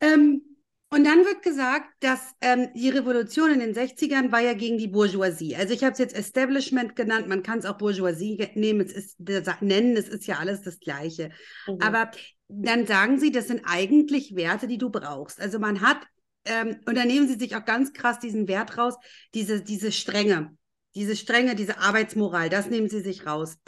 [0.00, 0.42] Ähm,
[0.90, 4.88] und dann wird gesagt, dass ähm, die Revolution in den 60ern war ja gegen die
[4.88, 5.54] Bourgeoisie.
[5.54, 8.92] Also ich habe es jetzt Establishment genannt, man kann es auch Bourgeoisie ge- nehmen, es
[8.92, 9.16] ist
[9.60, 11.30] nennen, es ist ja alles das Gleiche.
[11.66, 12.10] mhm, Aber
[12.48, 15.40] dann sagen sie, das sind eigentlich Werte, die du brauchst.
[15.40, 15.98] Also man hat,
[16.46, 18.94] ähm, und dann nehmen sie sich auch ganz krass diesen Wert raus,
[19.34, 20.56] diese, diese Strenge,
[20.94, 23.58] diese Strenge, diese Arbeitsmoral, das nehmen sie sich raus.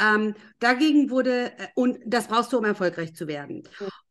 [0.00, 3.62] Ähm, dagegen wurde, äh, und das brauchst du, um erfolgreich zu werden.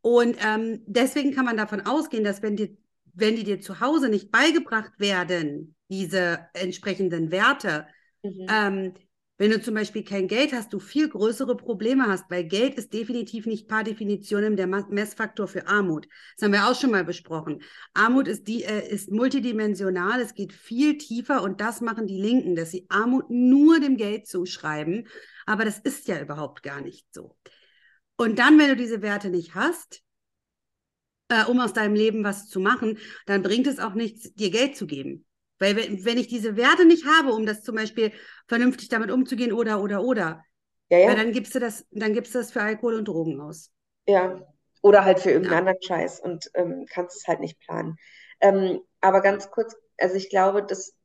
[0.01, 2.69] Und ähm, deswegen kann man davon ausgehen, dass wenn dir,
[3.13, 7.87] wenn die dir zu Hause nicht beigebracht werden, diese entsprechenden Werte,
[8.23, 8.93] mhm, ähm,
[9.39, 12.93] wenn du zum Beispiel kein Geld hast, du viel größere Probleme hast, weil Geld ist
[12.93, 16.07] definitiv nicht per Definition der Messfaktor für Armut.
[16.35, 17.63] Das haben wir auch schon mal besprochen.
[17.93, 22.53] Armut ist, die, äh, ist multidimensional, es geht viel tiefer und das machen die Linken,
[22.53, 25.07] dass sie Armut nur dem Geld zuschreiben.
[25.45, 27.37] Aber das ist ja überhaupt gar nicht so.
[28.17, 30.03] Und dann, wenn du diese Werte nicht hast,
[31.29, 34.75] äh, um aus deinem Leben was zu machen, dann bringt es auch nichts, dir Geld
[34.75, 35.25] zu geben.
[35.59, 38.11] Weil wenn, ich diese Werte nicht habe, um das zum Beispiel
[38.47, 40.43] vernünftig damit umzugehen oder, oder, oder,
[40.89, 41.17] Ja, weil ja.
[41.17, 43.71] dann gibst du das, dann gibst du das für Alkohol und Drogen aus.
[44.07, 44.41] Ja,
[44.81, 45.67] oder halt für irgendeinen Ja.
[45.67, 47.97] anderen Scheiß und ähm, kannst es halt nicht planen.
[48.41, 50.95] Ähm, aber ganz kurz, also ich glaube, dass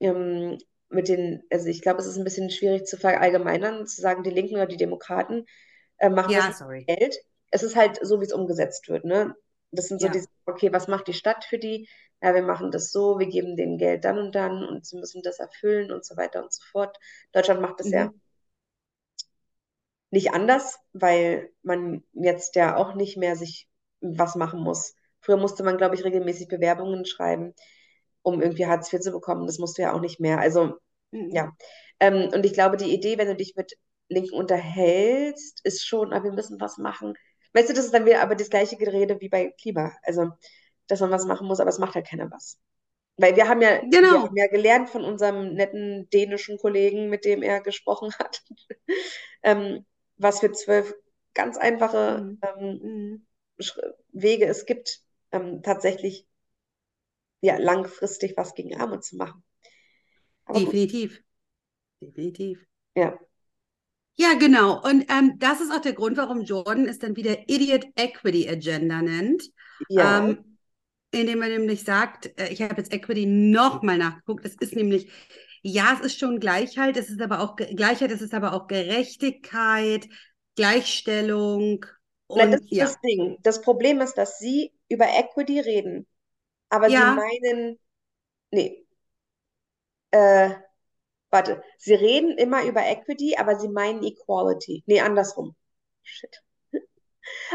[0.00, 0.58] ähm,
[0.90, 4.30] mit den, also ich glaube, es ist ein bisschen schwierig zu verallgemeinern zu sagen, die
[4.30, 5.46] Linken oder die Demokraten
[5.98, 6.88] äh, machen Ja, das sorry.
[6.88, 7.16] Geld.
[7.52, 9.34] Es ist halt so, wie es umgesetzt wird, ne?
[9.76, 10.10] Das sind so Ja.
[10.10, 11.88] diese, okay, was macht die Stadt für die?
[12.22, 15.22] Ja, wir machen das so, wir geben denen Geld dann und dann und sie müssen
[15.22, 16.98] das erfüllen und so weiter und so fort.
[17.32, 18.20] Deutschland macht das ja Mhm.
[20.10, 23.68] nicht anders, weil man jetzt ja auch nicht mehr sich
[24.00, 24.94] was machen muss.
[25.20, 27.54] Früher musste man, glaube ich, regelmäßig Bewerbungen schreiben,
[28.22, 29.46] um irgendwie Hartz IV zu bekommen.
[29.46, 30.38] Das musst du ja auch nicht mehr.
[30.38, 30.74] Also,
[31.12, 31.30] Mhm.
[31.30, 31.52] ja.
[32.00, 33.74] Ähm, und ich glaube, die Idee, wenn du dich mit
[34.08, 37.14] Linken unterhältst, ist schon, aber wir müssen was machen.
[37.54, 39.92] Weißt du, das ist dann wieder aber das gleiche Gerede wie bei Klima.
[40.02, 40.30] Also,
[40.88, 42.60] dass man was machen muss, aber es macht halt keiner was.
[43.18, 44.24] Weil wir haben ja, wir Genau.
[44.24, 48.42] haben ja gelernt von unserem netten dänischen Kollegen, mit dem er gesprochen hat,
[49.44, 49.86] ähm,
[50.16, 50.94] was für zwölf
[51.34, 52.42] ganz einfache Mhm.
[52.42, 53.26] ähm, Mhm.
[54.12, 55.00] Wege es gibt,
[55.32, 56.26] ähm, tatsächlich
[57.42, 59.44] ja, langfristig was gegen Armut zu machen.
[60.46, 61.22] Aber gut, Definitiv.
[62.00, 62.66] Definitiv.
[62.94, 63.18] ja,
[64.16, 64.80] Ja, genau.
[64.82, 69.02] Und ähm, das ist auch der Grund, warum Jordan es dann wieder Idiot Equity Agenda
[69.02, 69.42] nennt.
[69.88, 70.58] ja, Ähm,
[71.12, 75.10] indem er nämlich sagt, äh, ich habe jetzt Equity nochmal nachgeguckt, es ist nämlich,
[75.62, 78.68] ja, es ist schon Gleichheit, es ist aber auch Ge- Gleichheit, es ist aber auch
[78.68, 80.08] Gerechtigkeit,
[80.56, 81.86] Gleichstellung
[82.34, 83.38] Na, das und ist ja, das Ding.
[83.42, 86.06] Das Problem ist, dass sie über Equity reden,
[86.70, 87.78] aber sie ja, meinen,
[88.52, 88.86] nee,
[90.10, 90.54] äh,
[91.34, 94.84] warte, sie reden immer über Equity, aber sie meinen Equality.
[94.86, 95.54] Nee, andersrum.
[96.02, 96.42] Shit.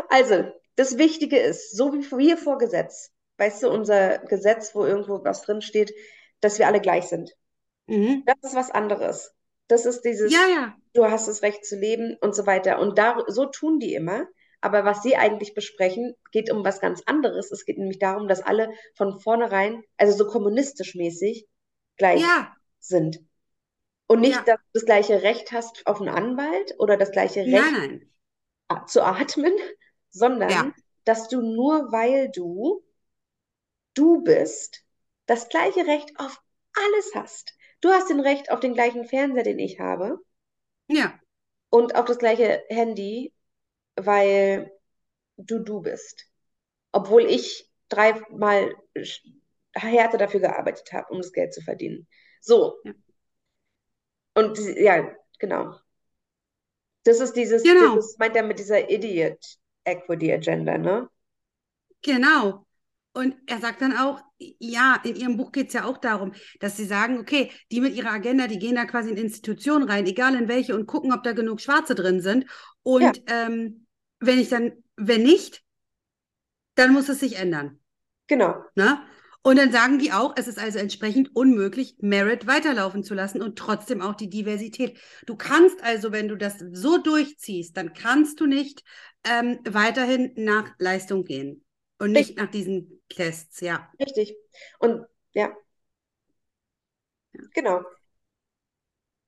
[0.10, 5.24] Also, das Wichtige ist, so wie wir vor Gesetz, weißt du, unser Gesetz, wo irgendwo
[5.24, 5.94] was drin steht,
[6.42, 7.32] dass wir alle gleich sind.
[7.88, 8.24] mhm.
[8.26, 9.32] Das ist was anderes.
[9.68, 12.80] Das ist dieses, Ja, ja, du hast das Recht zu leben und so weiter.
[12.80, 14.28] Und da, so tun die immer.
[14.62, 17.50] Aber was sie eigentlich besprechen, geht um was ganz anderes.
[17.52, 21.48] Es geht nämlich darum, dass alle von vornherein, also so kommunistisch mäßig,
[21.96, 23.20] gleich ja, sind.
[24.10, 27.44] Und nicht, ja, dass du das gleiche Recht hast auf einen Anwalt oder das gleiche
[27.44, 28.10] nein, Recht nein,
[28.70, 29.54] a- zu atmen,
[30.12, 30.74] sondern ja,
[31.06, 32.84] dass du nur weil du
[33.94, 34.84] du bist,
[35.28, 36.42] das gleiche Recht auf
[36.74, 37.54] alles hast.
[37.82, 40.20] Du hast den Recht auf den gleichen Fernseher, den ich habe,
[40.88, 41.20] ja,
[41.70, 43.34] und auf das gleiche Handy,
[43.96, 44.72] weil
[45.38, 46.26] du du bist.
[46.94, 48.76] Obwohl ich dreimal
[49.76, 52.08] härter dafür gearbeitet habe, um das Geld zu verdienen.
[52.42, 52.94] So, ja.
[54.36, 55.76] Und ja, genau.
[57.04, 57.96] Das ist dieses, Genau.
[57.96, 61.10] das meint er mit dieser Idiot Equity Agenda, ne?
[62.02, 62.66] Genau.
[63.14, 64.22] Und er sagt dann auch,
[64.60, 67.96] ja, in ihrem Buch geht es ja auch darum, dass sie sagen, okay, die mit
[67.96, 71.24] ihrer Agenda, die gehen da quasi in Institutionen rein, egal in welche, und gucken, ob
[71.24, 72.46] da genug Schwarze drin sind.
[72.98, 73.88] Ja, Und ähm,
[74.20, 75.64] wenn ich dann, wenn nicht,
[76.76, 77.80] dann muss es sich ändern.
[78.28, 78.64] genau.
[78.76, 79.02] Ne?
[79.42, 83.58] Und dann sagen die auch, es ist also entsprechend unmöglich, Merit weiterlaufen zu lassen und
[83.58, 85.00] trotzdem auch die Diversität.
[85.26, 88.84] Du kannst also, wenn du das so durchziehst, dann kannst du nicht
[89.24, 91.66] ähm, weiterhin nach Leistung gehen
[92.00, 93.90] und nicht Richtig, nach diesen Tests, ja.
[94.00, 94.36] richtig.
[94.80, 95.50] Und ja,
[97.34, 97.42] ja.
[97.54, 97.84] genau.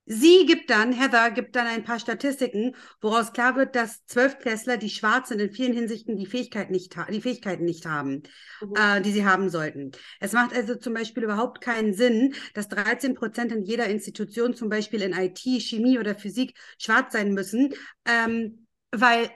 [0.06, 4.90] Sie gibt dann, Heather gibt dann ein paar Statistiken, woraus klar wird, dass Zwölftklässler, die
[4.90, 8.24] schwarz sind, in vielen Hinsichten die, Fähigkeit nicht die Fähigkeiten nicht haben,
[8.62, 8.74] Mhm.
[8.76, 9.92] äh, die sie haben sollten.
[10.20, 14.70] Es macht also zum Beispiel überhaupt keinen Sinn, dass 13 Prozent in jeder Institution, zum
[14.70, 17.74] Beispiel in IT, Chemie oder Physik, schwarz sein müssen,
[18.06, 19.30] ähm, weil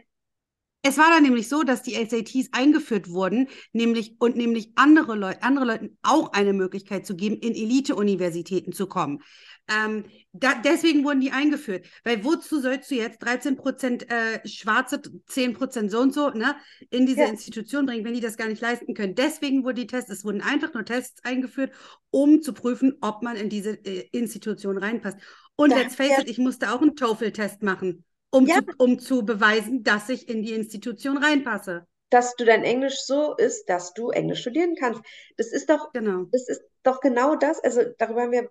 [0.85, 5.41] es war dann nämlich so, dass die SATs eingeführt wurden, nämlich und nämlich andere Leute,
[5.41, 9.23] andere Leuten auch eine Möglichkeit zu geben, in Elite-Universitäten zu kommen.
[9.67, 11.87] Ähm, da, deswegen wurden die eingeführt.
[12.03, 16.55] Weil wozu sollst du jetzt 13 Prozent äh, Schwarze, 10 Prozent so und so ne,
[16.91, 19.15] in diese Ja, Institution bringen, wenn die das gar nicht leisten können?
[19.15, 21.71] Deswegen wurden die Tests, es wurden einfach nur Tests eingeführt,
[22.11, 25.17] um zu prüfen, ob man in diese äh, Institution reinpasst.
[25.55, 28.03] Und da let's face ja, it, ich musste auch einen TOEFL-Test machen
[28.35, 31.87] um ja, zu, um zu beweisen, dass ich in die Institution reinpasse.
[32.09, 35.01] dass du dein Englisch so ist, dass du Englisch studieren kannst.
[35.37, 36.25] Das ist doch, Genau.
[36.31, 37.59] das ist doch genau das.
[37.63, 38.49] Also darüber haben wir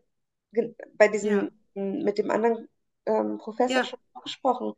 [0.94, 2.68] bei diesem, Ja, mit dem anderen
[3.07, 4.75] ähm, Professor ja, schon gesprochen.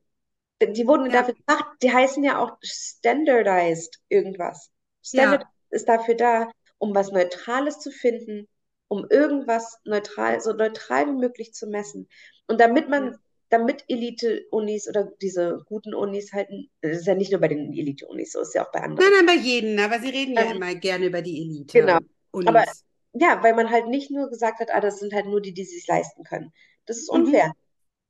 [0.62, 4.70] Die wurden dafür gemacht, die heißen ja auch standardized irgendwas.
[5.02, 8.48] Standard ist dafür da, um was Neutrales zu finden,
[8.88, 12.08] um irgendwas neutral, so neutral wie möglich zu messen.
[12.48, 13.16] Und damit man,
[13.50, 16.48] damit Elite-Unis oder diese guten Unis halt,
[16.82, 19.14] das ist ja nicht nur bei den Elite-Unis so, ist ja auch bei Nein, anderen.
[19.16, 21.38] nein, bei jedem, aber sie reden ja Ähm, immer gerne über die
[21.72, 21.98] genau.
[22.44, 22.84] Aber Elite-Unis.
[23.12, 25.64] ja, weil man halt nicht nur gesagt hat, ah, das sind halt nur die, die
[25.64, 26.52] sich leisten können.
[26.86, 27.36] Das ist Mhm.
[27.36, 27.52] unfair.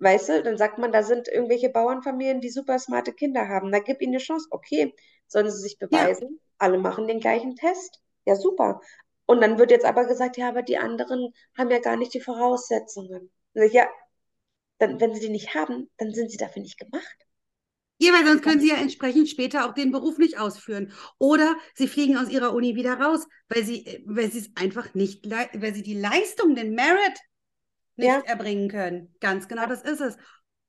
[0.01, 3.72] Weißt du, dann sagt man, da sind irgendwelche Bauernfamilien, die super smarte Kinder haben.
[3.72, 4.49] Da gib ihnen eine Chance.
[4.51, 4.94] Okay,
[5.29, 6.40] sollen sie sich Ja, beweisen?
[6.59, 8.03] Alle machen den gleichen Test.
[8.27, 8.81] Ja, super.
[9.27, 12.20] Und dann wird jetzt aber gesagt, ja, aber die anderen haben ja gar nicht die
[12.20, 13.31] Voraussetzungen.
[13.55, 13.88] Ja,
[14.79, 17.17] dann, wenn sie die nicht haben, dann sind sie dafür nicht gemacht.
[17.99, 20.93] ja, weil sonst können sie ja entsprechend später auch den Beruf nicht ausführen.
[21.19, 25.29] Oder sie fliegen aus ihrer Uni wieder raus, weil sie, weil sie es einfach nicht,
[25.31, 27.19] weil sie die Leistung, den Merit
[27.97, 29.15] nicht Ja, erbringen können.
[29.21, 30.17] Ganz genau, das ist es.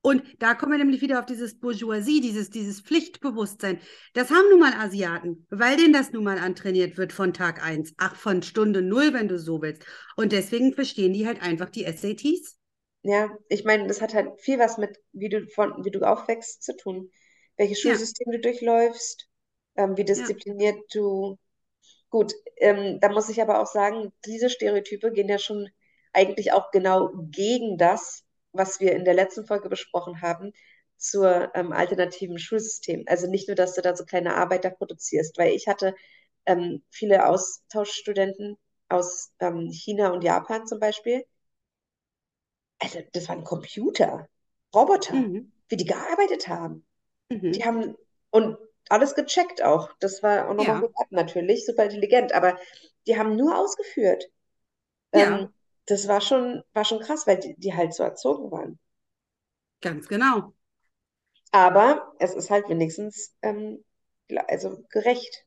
[0.01, 3.79] Und da kommen wir nämlich wieder auf dieses Bourgeoisie, dieses, dieses Pflichtbewusstsein.
[4.13, 7.93] Das haben nun mal Asiaten, weil denen das nun mal antrainiert wird von Tag 1,
[7.97, 9.85] ach, von Stunde null, wenn du so willst.
[10.15, 12.57] Und deswegen verstehen die halt einfach die SATs.
[13.03, 13.29] Ja.
[13.49, 16.75] Ich meine, das hat halt viel was mit, wie du von, wie du aufwächst, zu
[16.75, 17.11] tun.
[17.57, 19.29] Welches Ja, Schulsystem du durchläufst,
[19.75, 20.27] ähm, wie ja.
[20.27, 21.37] diszipliniert du
[22.11, 25.69] Gut, ähm, da muss ich aber auch sagen, diese Stereotype gehen ja schon
[26.13, 30.53] eigentlich auch genau gegen das, was wir in der letzten Folge besprochen haben,
[30.97, 33.03] zur ähm, alternativen Schulsystem.
[33.07, 35.95] Also nicht nur, dass du da so kleine Arbeiter produzierst, weil ich hatte
[36.45, 38.57] ähm, viele Austauschstudenten
[38.89, 41.25] aus ähm, China und Japan zum Beispiel.
[42.79, 44.27] Also das waren Computer,
[44.73, 45.51] Roboter, Mhm.
[45.69, 46.85] wie die gearbeitet haben.
[47.55, 47.65] Die Mhm.
[47.65, 47.95] haben
[48.31, 48.57] und
[48.89, 49.91] alles gecheckt auch.
[49.99, 52.57] Das war auch nochmal Ja, natürlich, super intelligent, aber
[53.07, 54.25] die haben nur ausgeführt.
[55.13, 55.53] ja, Ähm,
[55.87, 58.79] das war schon, war schon krass, weil die, die halt so erzogen waren.
[59.81, 60.53] ganz genau.
[61.51, 63.83] Aber es ist halt wenigstens ähm,
[64.47, 65.45] also gerecht.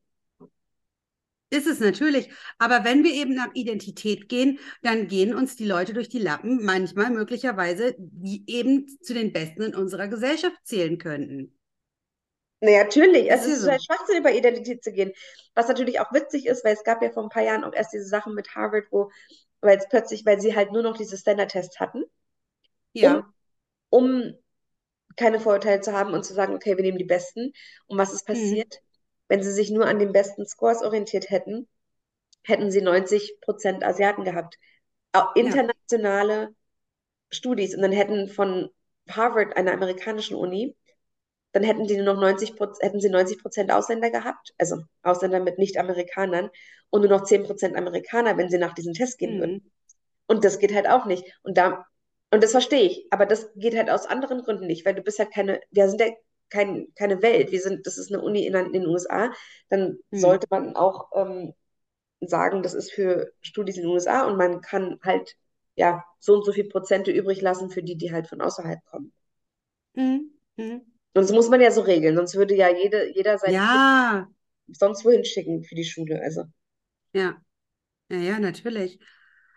[1.50, 2.28] Ist es natürlich.
[2.58, 6.64] Aber wenn wir eben nach Identität gehen, dann gehen uns die Leute durch die Lappen,
[6.64, 11.52] manchmal möglicherweise, die eben zu den Besten in unserer Gesellschaft zählen könnten.
[12.62, 15.12] Nee, natürlich, es ist total Schwachsinn, über Identität zu gehen.
[15.54, 17.92] Was natürlich auch witzig ist, weil es gab ja vor ein paar Jahren auch erst
[17.94, 19.10] diese Sachen mit Harvard, wo,
[19.62, 22.04] weil es plötzlich, weil sie halt nur noch diese Standard-Tests hatten,
[23.00, 23.30] um, Ja.
[23.90, 24.34] um
[25.16, 27.52] keine Vorurteile zu haben und zu sagen, okay, wir nehmen die Besten.
[27.86, 28.62] Und was ist Mhm.
[28.62, 28.82] passiert?
[29.30, 31.68] Wenn sie sich nur an den besten Scores orientiert hätten,
[32.44, 34.58] hätten sie 90% Asiaten gehabt.
[35.12, 35.42] Auch Ja.
[35.42, 36.54] internationale
[37.30, 37.74] Studis.
[37.74, 38.70] Und dann hätten von
[39.10, 40.76] Harvard, einer amerikanischen Uni,
[41.52, 46.50] dann hätten die nur noch 90 hätten sie 90% Ausländer gehabt, also Ausländer mit Nicht-Amerikanern
[46.90, 49.54] und nur noch 10% Amerikaner, wenn sie nach diesem Test gehen würden.
[49.56, 49.70] Mhm.
[50.26, 51.24] Und das geht halt auch nicht.
[51.42, 51.86] Und da,
[52.30, 55.18] und das verstehe ich, aber das geht halt aus anderen Gründen nicht, weil du bist
[55.18, 56.08] halt keine, wir sind ja
[56.50, 57.52] kein, keine Welt.
[57.52, 59.32] Wir sind, das ist eine Uni in, in den USA.
[59.70, 60.20] Dann Mhm.
[60.20, 61.54] sollte man auch ähm,
[62.20, 65.36] sagen, das ist für Studis in den USA und man kann halt
[65.76, 69.12] ja so und so viel Prozente übrig lassen für die, die halt von außerhalb kommen.
[69.94, 70.30] Mhm.
[70.58, 70.84] Mhm.
[71.14, 74.28] Und das muss man ja so regeln, sonst würde ja jede, jeder sein Ja,
[74.68, 76.20] sonst wohin schicken für die Schule.
[76.22, 76.44] Also,
[77.12, 77.42] ja,
[78.10, 79.00] ja, ja, natürlich.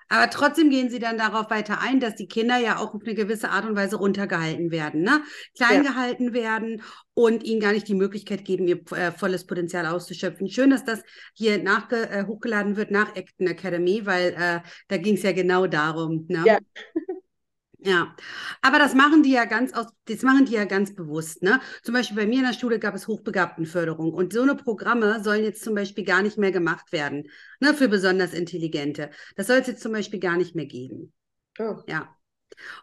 [0.10, 3.16] Aber trotzdem gehen sie dann darauf weiter ein, dass die Kinder ja auch auf eine
[3.16, 5.22] gewisse Art und Weise runtergehalten werden, ne?
[5.56, 6.82] Klein ja, gehalten werden
[7.14, 10.50] und ihnen gar nicht die Möglichkeit geben, ihr äh, volles Potenzial auszuschöpfen.
[10.50, 15.16] Schön, dass das hier nachge äh, hochgeladen wird nach Acton Academy, weil äh, da ging
[15.16, 16.44] es ja genau darum, ne?
[16.46, 16.60] ja,
[17.86, 18.16] Ja,
[18.62, 21.60] aber das machen die ja ganz aus, das machen die ja ganz bewusst, ne?
[21.84, 25.44] Zum Beispiel bei mir in der Schule gab es Hochbegabtenförderung und so eine Programme sollen
[25.44, 29.10] jetzt zum Beispiel gar nicht mehr gemacht werden, ne, für besonders Intelligente.
[29.36, 31.12] Das soll es jetzt zum Beispiel gar nicht mehr geben.
[31.60, 32.16] oh, Ja.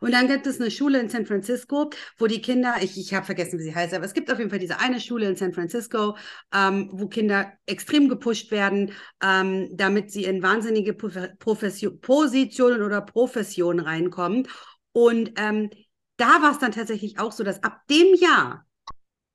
[0.00, 3.26] Und dann gibt es eine Schule in San Francisco, wo die Kinder, ich, ich habe
[3.26, 5.52] vergessen, wie sie heißt, aber es gibt auf jeden Fall diese eine Schule in San
[5.54, 6.16] Francisco,
[6.54, 13.00] ähm, wo Kinder extrem gepusht werden, ähm, damit sie in wahnsinnige Profe- Profession, Positionen oder
[13.02, 14.48] Professionen reinkommen.
[14.92, 15.70] Und ähm,
[16.16, 18.66] da war es dann tatsächlich auch so, dass ab dem Jahr,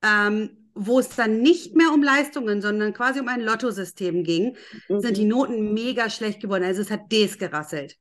[0.04, 4.58] ähm, wo es dann nicht mehr um Leistungen, sondern quasi um ein Lottosystem ging,
[4.98, 6.64] sind die mhm, Noten mega schlecht geworden.
[6.64, 7.98] Also es hat desgerasselt.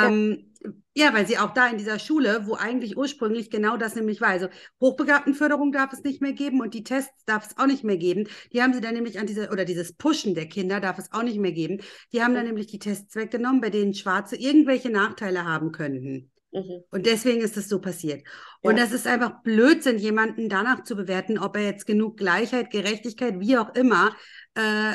[0.00, 0.52] ja, Ähm,
[0.96, 4.28] ja, weil sie auch da in dieser Schule, wo eigentlich ursprünglich genau das nämlich war,
[4.28, 4.48] also
[4.80, 8.28] Hochbegabtenförderung darf es nicht mehr geben und die Tests darf es auch nicht mehr geben.
[8.52, 11.22] Die haben sie dann nämlich an diese, oder dieses Pushen der Kinder darf es auch
[11.22, 11.82] nicht mehr geben.
[12.12, 16.30] Die haben dann mhm, nämlich die Tests weggenommen, bei denen Schwarze irgendwelche Nachteile haben könnten.
[16.54, 18.26] Mhm, Und deswegen ist das so passiert.
[18.62, 22.70] Und ja, das ist einfach Blödsinn, jemanden danach zu bewerten, ob er jetzt genug Gleichheit,
[22.70, 24.16] Gerechtigkeit, wie auch immer,
[24.54, 24.94] äh,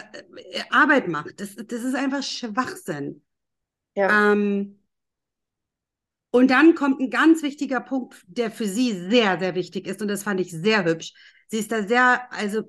[0.72, 1.39] Arbeit macht.
[1.41, 3.22] Das, das ist einfach Schwachsinn.
[3.95, 4.80] ja, Ähm,
[6.32, 10.02] und dann kommt ein ganz wichtiger Punkt, der für sie sehr, sehr wichtig ist.
[10.02, 11.13] Und das fand ich sehr hübsch.
[11.48, 12.63] Sie ist da sehr, also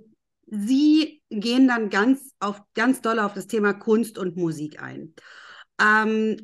[0.47, 5.15] sie gehen dann ganz auf, ganz doll auf das Thema Kunst und Musik ein.
[5.81, 6.37] Ähm,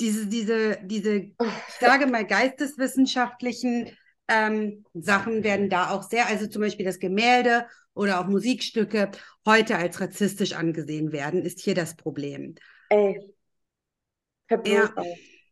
[0.00, 1.34] diese, diese, diese, ich
[1.80, 3.90] sage mal, geisteswissenschaftlichen
[4.28, 9.10] ähm, Sachen werden da auch sehr, also zum Beispiel das Gemälde oder auch Musikstücke
[9.46, 12.54] heute als rassistisch angesehen werden, ist hier das Problem.
[12.88, 13.20] Ey,
[14.64, 14.92] Ja.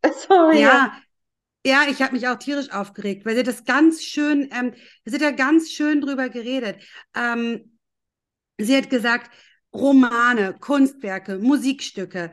[0.28, 0.60] Sorry.
[0.60, 0.92] Ja,
[1.64, 4.72] ja, ich habe mich auch tierisch aufgeregt, weil sie das ganz schön, ähm,
[5.04, 6.82] sie hat da ganz schön drüber geredet.
[7.14, 7.76] Ähm,
[8.58, 9.30] sie hat gesagt,
[9.72, 12.32] Romane, Kunstwerke, Musikstücke,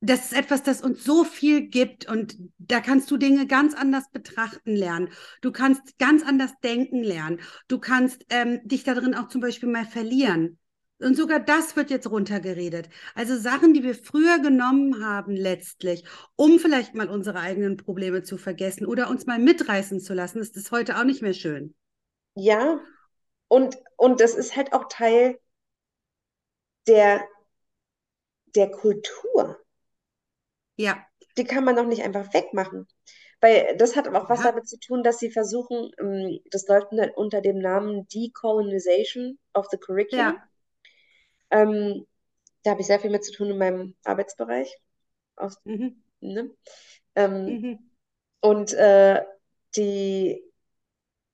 [0.00, 4.10] das ist etwas, das uns so viel gibt und da kannst du Dinge ganz anders
[4.10, 5.10] betrachten lernen.
[5.42, 7.40] Du kannst ganz anders denken lernen.
[7.68, 10.58] Du kannst ähm, dich darin auch zum Beispiel mal verlieren.
[11.00, 12.88] Und sogar das wird jetzt runtergeredet.
[13.14, 16.04] Also Sachen, die wir früher genommen haben, letztlich,
[16.36, 20.56] um vielleicht mal unsere eigenen Probleme zu vergessen oder uns mal mitreißen zu lassen, ist
[20.56, 21.74] das heute auch nicht mehr schön.
[22.34, 22.80] Ja,
[23.48, 25.38] und, und das ist halt auch Teil
[26.86, 27.26] der,
[28.54, 29.58] der Kultur.
[30.84, 32.86] Ja, Die kann man doch nicht einfach wegmachen.
[33.40, 34.44] Weil das hat auch was Ja.
[34.44, 39.66] damit zu tun, dass sie versuchen, ähm, das läuft unter- unter dem Namen Decolonization of
[39.70, 40.34] the Curriculum.
[40.34, 40.48] ja,
[41.50, 42.06] Ähm,
[42.62, 44.76] da habe ich sehr viel mit zu tun in meinem Arbeitsbereich.
[45.36, 46.50] Aus, mhm, ne?
[47.16, 47.78] Ähm, mhm,
[48.40, 49.22] und äh,
[49.76, 50.42] die,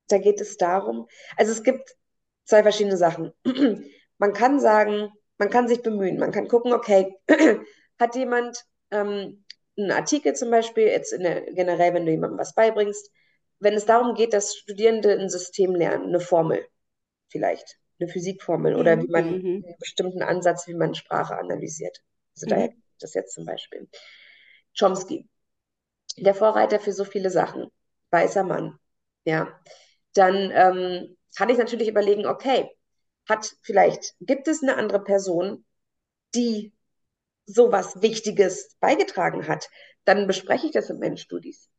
[0.09, 1.97] da geht es darum, also es gibt
[2.45, 3.33] zwei verschiedene Sachen.
[4.19, 7.15] Man kann sagen, man kann sich bemühen, man kann gucken, okay,
[8.01, 8.65] hat jemand
[9.01, 9.45] ähm,
[9.79, 13.11] einen Artikel zum Beispiel, jetzt in der, generell, wenn du jemandem was beibringst,
[13.59, 16.67] wenn es darum geht, dass Studierende ein System lernen, eine Formel
[17.29, 22.03] vielleicht, eine Physikformel oder wie mhm, man mhm, einen bestimmten Ansatz, wie man Sprache analysiert.
[22.35, 23.89] Also daher mhm, das jetzt zum Beispiel.
[24.79, 25.29] Chomsky,
[26.17, 27.69] der Vorreiter für so viele Sachen,
[28.11, 28.79] weißer Mann,
[29.25, 29.49] ja.
[30.15, 32.71] Dann ähm, kann ich natürlich überlegen, okay,
[33.29, 35.65] hat vielleicht, gibt es eine andere Person,
[36.35, 36.73] die
[37.47, 39.69] sowas Wichtiges beigetragen hat,
[40.05, 41.71] dann bespreche ich das in meinen Studis.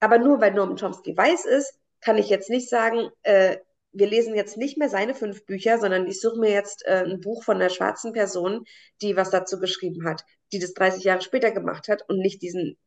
[0.00, 3.58] Aber nur weil Noam Chomsky weiß ist, kann ich jetzt nicht sagen, äh,
[3.92, 7.20] wir lesen jetzt nicht mehr seine fünf Bücher, sondern ich suche mir jetzt äh, ein
[7.20, 8.64] Buch von einer schwarzen Person,
[9.02, 12.78] die was dazu geschrieben hat, die das 30 Jahre später gemacht hat und nicht diesen,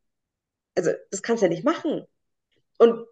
[0.76, 2.06] also das kannst du ja nicht machen.
[2.80, 3.06] Und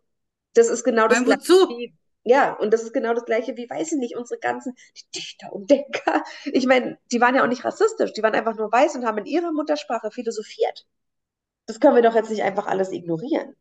[0.54, 1.54] das ist genau das Weil Gleiche wozu?
[1.67, 4.75] wie, ja, und das ist genau das Gleiche wie, weiß ich nicht, unsere ganzen
[5.15, 6.23] Dichter und Denker.
[6.45, 9.19] Ich meine, die waren ja auch nicht rassistisch, die waren einfach nur weiß und haben
[9.19, 10.86] in ihrer Muttersprache philosophiert.
[11.65, 13.55] Das können wir doch jetzt nicht einfach alles ignorieren.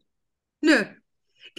[0.63, 0.85] Nö.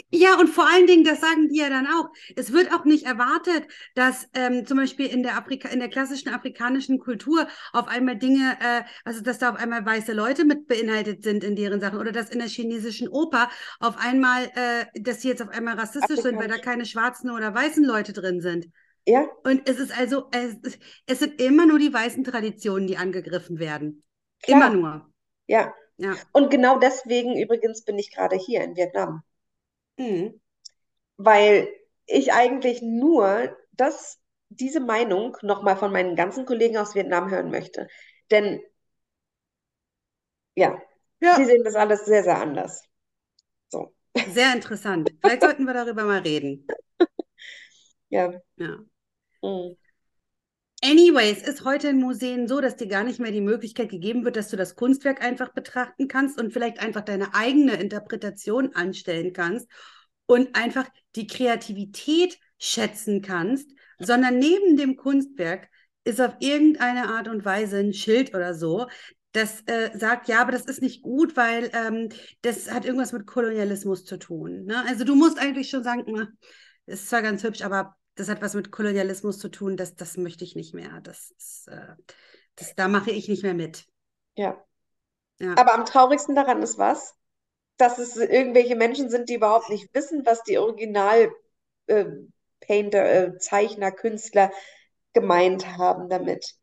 [0.10, 2.10] Ja, und vor allen Dingen, das sagen die ja dann auch.
[2.36, 6.30] Es wird auch nicht erwartet, dass ähm, zum Beispiel in der Afrika, in der klassischen
[6.30, 11.24] afrikanischen Kultur auf einmal Dinge, äh, also dass da auf einmal weiße Leute mit beinhaltet
[11.24, 13.50] sind in deren Sachen oder dass in der chinesischen Oper
[13.80, 17.54] auf einmal, äh, dass die jetzt auf einmal rassistisch sind, weil da keine schwarzen oder
[17.54, 18.68] weißen Leute drin sind.
[19.06, 20.78] Ja, Und es ist also, es,
[21.08, 24.04] es sind immer nur die weißen Traditionen, die angegriffen werden.
[24.44, 24.68] klar.
[24.68, 25.14] Immer nur.
[25.48, 25.74] Ja.
[25.98, 26.16] Ja.
[26.32, 29.22] Und genau deswegen übrigens bin ich gerade hier in Vietnam,
[29.98, 30.42] Mhm.
[31.18, 31.70] weil
[32.08, 37.88] ich eigentlich nur das, diese Meinung nochmal von meinen ganzen Kollegen aus Vietnam hören möchte.
[38.32, 38.62] Denn
[40.56, 40.82] ja,
[41.30, 42.84] sie Ja, sehen das alles sehr, sehr anders.
[43.70, 43.94] So,
[44.26, 45.14] sehr interessant.
[45.22, 46.66] Vielleicht sollten wir darüber mal reden.
[48.10, 48.42] ja.
[48.58, 48.78] Ja.
[49.44, 49.76] Mm.
[50.84, 54.36] Anyways, ist heute in Museen so, dass dir gar nicht mehr die Möglichkeit gegeben wird,
[54.36, 59.70] dass du das Kunstwerk einfach betrachten kannst und vielleicht einfach deine eigene Interpretation anstellen kannst
[60.26, 65.70] und einfach die Kreativität schätzen kannst, sondern neben dem Kunstwerk
[66.04, 68.88] ist auf irgendeine Art und Weise ein Schild oder so,
[69.34, 72.10] das äh, sagt, ja, aber das ist nicht gut, weil ähm,
[72.42, 74.66] das hat irgendwas mit Kolonialismus zu tun.
[74.66, 74.84] Ne?
[74.88, 76.28] Also du musst eigentlich schon sagen, na,
[76.88, 80.44] ist zwar ganz hübsch, aber das hat was mit Kolonialismus zu tun, das, das möchte
[80.44, 81.02] ich nicht mehr.
[81.02, 81.96] Das ist, äh,
[82.56, 83.86] das, da mache ich nicht mehr mit.
[84.36, 84.64] Ja.
[85.40, 85.56] Ja.
[85.58, 87.16] Aber am traurigsten daran ist was?
[87.78, 91.32] Dass es irgendwelche Menschen sind, die überhaupt nicht wissen, was die Original
[91.88, 92.06] äh,
[92.60, 94.52] Painter, äh, Zeichner, Künstler
[95.14, 96.56] gemeint haben damit.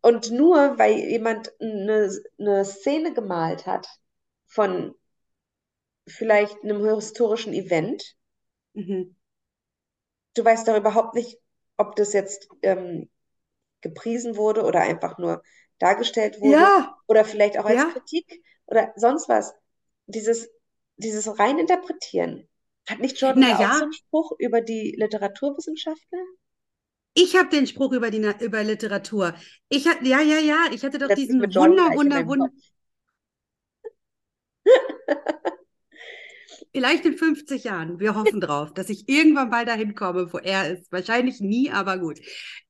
[0.00, 3.86] Und nur weil jemand eine, eine Szene gemalt hat
[4.46, 4.94] von
[6.06, 8.16] vielleicht einem historischen Event,
[8.74, 9.16] Mhm.
[10.34, 11.38] Du weißt doch überhaupt nicht,
[11.76, 13.08] ob das jetzt ähm,
[13.80, 15.42] gepriesen wurde oder einfach nur
[15.78, 17.90] dargestellt wurde Ja, oder vielleicht auch als ja.
[17.90, 19.54] Kritik oder sonst was.
[20.06, 20.50] Dieses,
[20.96, 22.48] dieses Reininterpretieren.
[22.88, 26.18] Hat nicht Jordan Na auch so einen Spruch über die Literaturwissenschaftler?
[27.14, 29.34] Ich habe den Spruch über die über Literatur.
[29.68, 32.48] Ich hatte, ja, ja, ja, ich hatte doch Letztlich diesen Wunder, Wunder, Wunder.
[36.72, 37.98] Vielleicht in 50 Jahren.
[37.98, 40.92] Wir hoffen drauf, dass ich irgendwann mal dahin komme, wo er ist.
[40.92, 42.20] Wahrscheinlich nie, aber gut.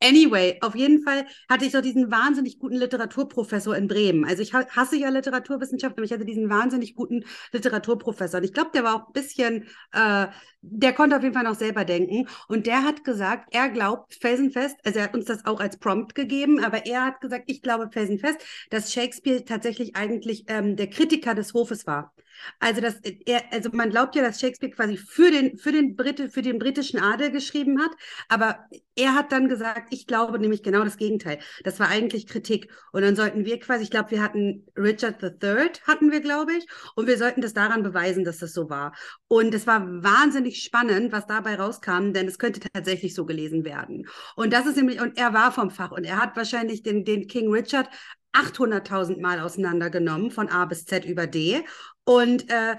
[0.03, 4.25] Anyway, auf jeden Fall hatte ich so diesen wahnsinnig guten Literaturprofessor in Bremen.
[4.25, 8.39] Also ich hasse ja Literaturwissenschaft, aber ich hatte diesen wahnsinnig guten Literaturprofessor.
[8.39, 10.29] Und ich glaube, der war auch ein bisschen, äh,
[10.63, 12.27] der konnte auf jeden Fall noch selber denken.
[12.49, 16.15] Und der hat gesagt, er glaubt felsenfest, also er hat uns das auch als Prompt
[16.15, 18.39] gegeben, aber er hat gesagt, ich glaube felsenfest,
[18.71, 22.15] dass Shakespeare tatsächlich eigentlich ähm, der Kritiker des Hofes war.
[22.59, 26.31] Also, dass er, also man glaubt ja, dass Shakespeare quasi für den, für den Brite,
[26.31, 27.91] für den britischen Adel geschrieben hat,
[28.29, 28.59] aber
[28.97, 31.39] er hat dann gesagt, ich glaube nämlich genau das Gegenteil.
[31.65, 32.71] Das war eigentlich Kritik.
[32.93, 36.67] Und dann sollten wir quasi, ich glaube, wir hatten Richard III, hatten wir, glaube ich,
[36.95, 38.93] und wir sollten das daran beweisen, dass das so war.
[39.29, 44.07] Und es war wahnsinnig spannend, was dabei rauskam, denn es könnte tatsächlich so gelesen werden.
[44.37, 47.27] Und das ist nämlich, und er war vom Fach und er hat wahrscheinlich den, den
[47.27, 47.89] King Richard
[48.33, 51.65] 800.000 Mal auseinandergenommen, von A bis Z über D.
[52.05, 52.77] Und äh,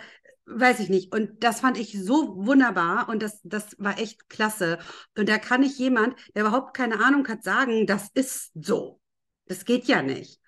[0.54, 1.14] weiß ich nicht.
[1.14, 4.80] Und das fand ich so wunderbar und das, das war echt klasse.
[5.18, 9.00] Und da kann ich jemand, der überhaupt keine Ahnung hat, sagen, das ist so.
[9.46, 10.40] Das geht ja nicht.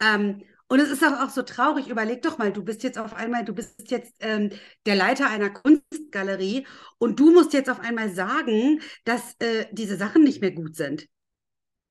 [0.00, 1.88] Ähm, und es ist auch, auch so traurig.
[1.88, 4.50] Überleg doch mal, du bist jetzt auf einmal, du bist jetzt ähm,
[4.86, 6.66] der Leiter einer Kunstgalerie
[6.98, 11.06] und du musst jetzt auf einmal sagen, dass äh, diese Sachen nicht mehr gut sind.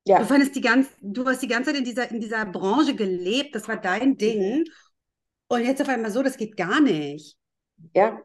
[0.05, 0.19] Ja.
[0.19, 3.53] Du fandest die ganz, du hast die ganze Zeit in dieser, in dieser Branche gelebt,
[3.53, 4.65] das war dein Ding.
[5.47, 7.38] Und jetzt auf einmal so, das geht gar nicht.
[7.93, 8.21] Ja.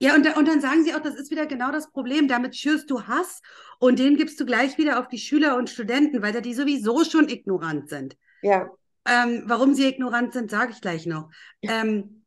[0.00, 2.28] Ja, und, und dann sagen sie auch, das ist wieder genau das Problem.
[2.28, 3.40] Damit schürst du Hass
[3.78, 7.04] und den gibst du gleich wieder auf die Schüler und Studenten, weil da die sowieso
[7.04, 8.16] schon ignorant sind.
[8.42, 8.68] Ja.
[9.06, 11.30] Ähm, warum sie ignorant sind, sage ich gleich noch.
[11.62, 12.24] Ähm,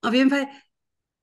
[0.00, 0.48] auf jeden Fall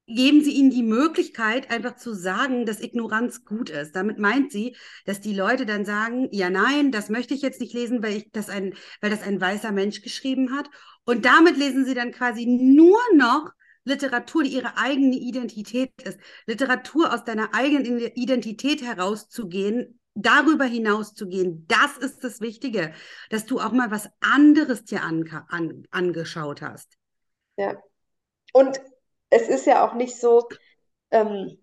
[0.08, 3.96] geben Sie ihnen die Möglichkeit, einfach zu sagen, dass Ignoranz gut ist.
[3.96, 4.76] Damit meint sie,
[5.06, 8.32] dass die Leute dann sagen, ja, nein, das möchte ich jetzt nicht lesen, weil, ich
[8.32, 10.70] das ein, weil das ein weißer Mensch geschrieben hat.
[11.06, 13.52] Und damit lesen sie dann quasi nur noch
[13.84, 16.20] Literatur, die ihre eigene Identität ist.
[16.46, 22.94] Literatur aus deiner eigenen Identität herauszugehen, darüber hinauszugehen, das ist das Wichtige,
[23.30, 26.98] dass du auch mal was anderes dir an, an, angeschaut hast.
[27.58, 27.82] Ja.
[28.54, 28.82] Und
[29.30, 30.48] es ist ja auch nicht so,
[31.12, 31.58] ähm,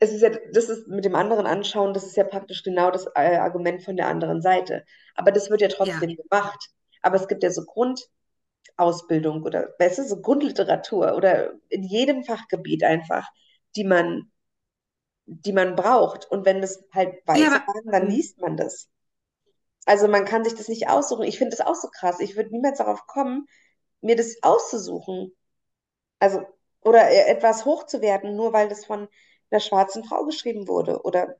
[0.00, 3.06] es ist ja, das ist mit dem anderen anschauen, das ist ja praktisch genau das
[3.14, 4.84] äh, Argument von der anderen Seite.
[5.14, 6.16] Aber das wird ja trotzdem ja.
[6.16, 6.70] gemacht.
[7.02, 7.64] Aber es gibt ja so
[8.80, 13.28] Grundausbildung oder weißt du, so Grundliteratur oder in jedem Fachgebiet einfach,
[13.76, 14.30] die man,
[15.26, 16.30] die man braucht.
[16.30, 18.10] Und wenn das halt weiß, ja, dann mhm.
[18.10, 18.88] liest man das.
[19.84, 21.24] Also man kann sich das nicht aussuchen.
[21.24, 22.20] Ich finde das auch so krass.
[22.20, 23.46] Ich würde niemals darauf kommen,
[24.00, 25.36] mir das auszusuchen.
[26.18, 26.42] Also,
[26.80, 29.08] oder e-, etwas hochzuwerten, nur weil das von
[29.50, 31.02] einer schwarzen Frau geschrieben wurde.
[31.02, 31.36] Oder.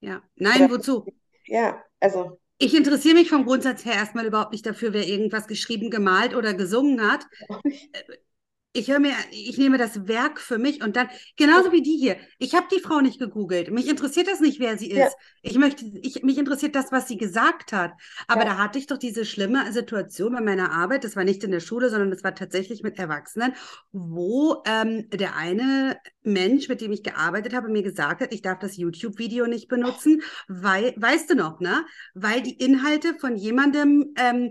[0.00, 1.06] Ja, nein, oder, wozu?
[1.46, 2.38] Ja, also.
[2.62, 6.54] Ich interessiere mich vom Grundsatz her erstmal überhaupt nicht dafür, wer irgendwas geschrieben, gemalt oder
[6.54, 7.26] gesungen hat
[8.72, 12.16] ich höre mir, ich nehme das Werk für mich und dann, genauso wie die hier.
[12.38, 13.70] Ich habe die Frau nicht gegoogelt.
[13.70, 14.98] Mich interessiert das nicht, wer sie ist.
[14.98, 15.08] Ja.
[15.42, 17.92] Ich möchte, ich, mich interessiert das, was sie gesagt hat.
[18.28, 18.50] Aber ja.
[18.50, 21.04] da hatte ich doch diese schlimme Situation bei meiner Arbeit.
[21.04, 23.52] Das war nicht in der Schule, sondern das war tatsächlich mit Erwachsenen,
[23.92, 28.58] wo ähm, der eine Mensch, mit dem ich gearbeitet habe, mir gesagt hat, ich darf
[28.58, 31.84] das YouTube-Video nicht benutzen, weil, weißt du noch, ne?
[32.14, 34.50] Weil die Inhalte von jemandem ähm,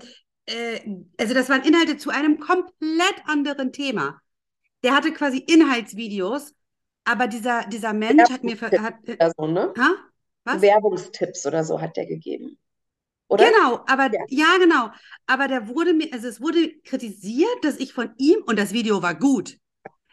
[0.52, 4.20] äh, also das waren Inhalte zu einem komplett anderen Thema.
[4.84, 6.54] Der hatte quasi Inhaltsvideos,
[7.04, 8.60] aber dieser, dieser Mensch hat mir...
[8.60, 9.74] Hat, oder so, ne?
[9.78, 9.92] Ha?
[10.44, 10.62] Was?
[10.62, 12.58] Werbungstipps oder so hat der gegeben.
[13.28, 13.46] Oder?
[13.46, 14.20] Genau, aber ja.
[14.28, 14.58] ja.
[14.60, 14.90] genau.
[15.26, 19.02] Aber der wurde mir, also es wurde kritisiert, dass ich von ihm, und das Video
[19.02, 19.58] war gut,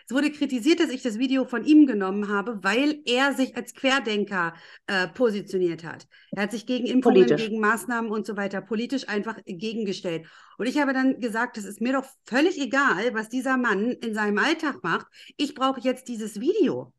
[0.09, 3.75] es wurde kritisiert, dass ich das Video von ihm genommen habe, weil er sich als
[3.75, 4.55] Querdenker
[4.87, 6.07] äh, positioniert hat.
[6.31, 7.47] Er hat sich gegen Impfungen, politisch.
[7.47, 10.27] gegen Maßnahmen und so weiter politisch einfach gegengestellt.
[10.57, 14.15] Und ich habe dann gesagt, es ist mir doch völlig egal, was dieser Mann in
[14.15, 15.09] seinem Alltag macht.
[15.37, 16.95] Ich brauche jetzt dieses Video.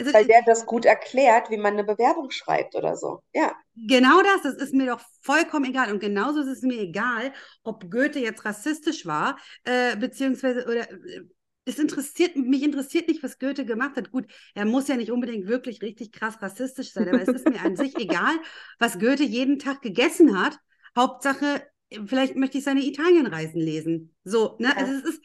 [0.00, 3.22] Also, Weil der das gut erklärt, wie man eine Bewerbung schreibt oder so.
[3.34, 3.52] Ja.
[3.76, 5.92] Genau das, das ist mir doch vollkommen egal.
[5.92, 11.26] Und genauso ist es mir egal, ob Goethe jetzt rassistisch war, äh, beziehungsweise oder äh,
[11.64, 14.10] es interessiert, mich interessiert nicht, was Goethe gemacht hat.
[14.10, 17.60] Gut, er muss ja nicht unbedingt wirklich richtig krass rassistisch sein, aber es ist mir
[17.60, 18.34] an sich egal,
[18.78, 20.58] was Goethe jeden Tag gegessen hat.
[20.96, 21.62] Hauptsache,
[22.06, 24.14] vielleicht möchte ich seine Italienreisen lesen.
[24.24, 24.68] So, ne?
[24.68, 24.76] Ja.
[24.76, 25.22] Also es ist,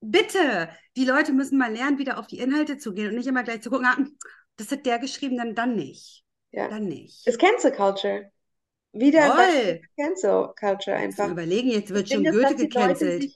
[0.00, 3.42] bitte, die Leute müssen mal lernen, wieder auf die Inhalte zu gehen und nicht immer
[3.42, 3.98] gleich zu gucken, ah,
[4.56, 6.24] das hat der geschrieben, dann, dann nicht.
[6.52, 6.68] Ja.
[6.68, 7.22] Dann nicht.
[7.26, 8.30] Es Cancel Culture.
[8.92, 9.80] Wieder.
[9.96, 11.30] Cancel Culture einfach.
[11.30, 13.32] Überlegen, jetzt wird schon Goethe gecancelt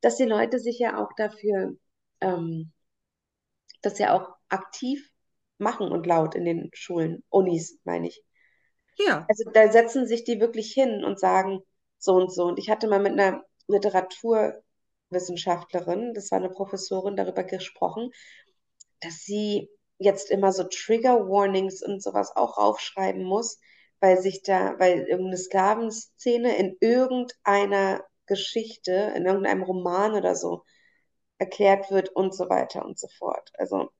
[0.00, 1.76] dass die Leute sich ja auch dafür,
[2.20, 2.72] ähm,
[3.82, 5.10] das ja auch aktiv
[5.58, 8.22] machen und laut in den Schulen, Unis, meine ich.
[8.98, 9.26] Ja.
[9.28, 11.60] Also da setzen sich die wirklich hin und sagen
[11.98, 12.44] so und so.
[12.44, 14.62] Und ich hatte mal mit einer Literaturlehrerin
[15.10, 18.10] Wissenschaftlerin, das war eine Professorin, darüber gesprochen,
[19.00, 19.68] dass sie
[19.98, 23.58] jetzt immer so Trigger Warnings und sowas auch aufschreiben muss,
[24.00, 30.64] weil sich da, weil irgendeine Sklavenszene in irgendeiner Geschichte, in irgendeinem Roman oder so
[31.38, 33.52] erklärt wird und so weiter und so fort.
[33.58, 33.90] Also,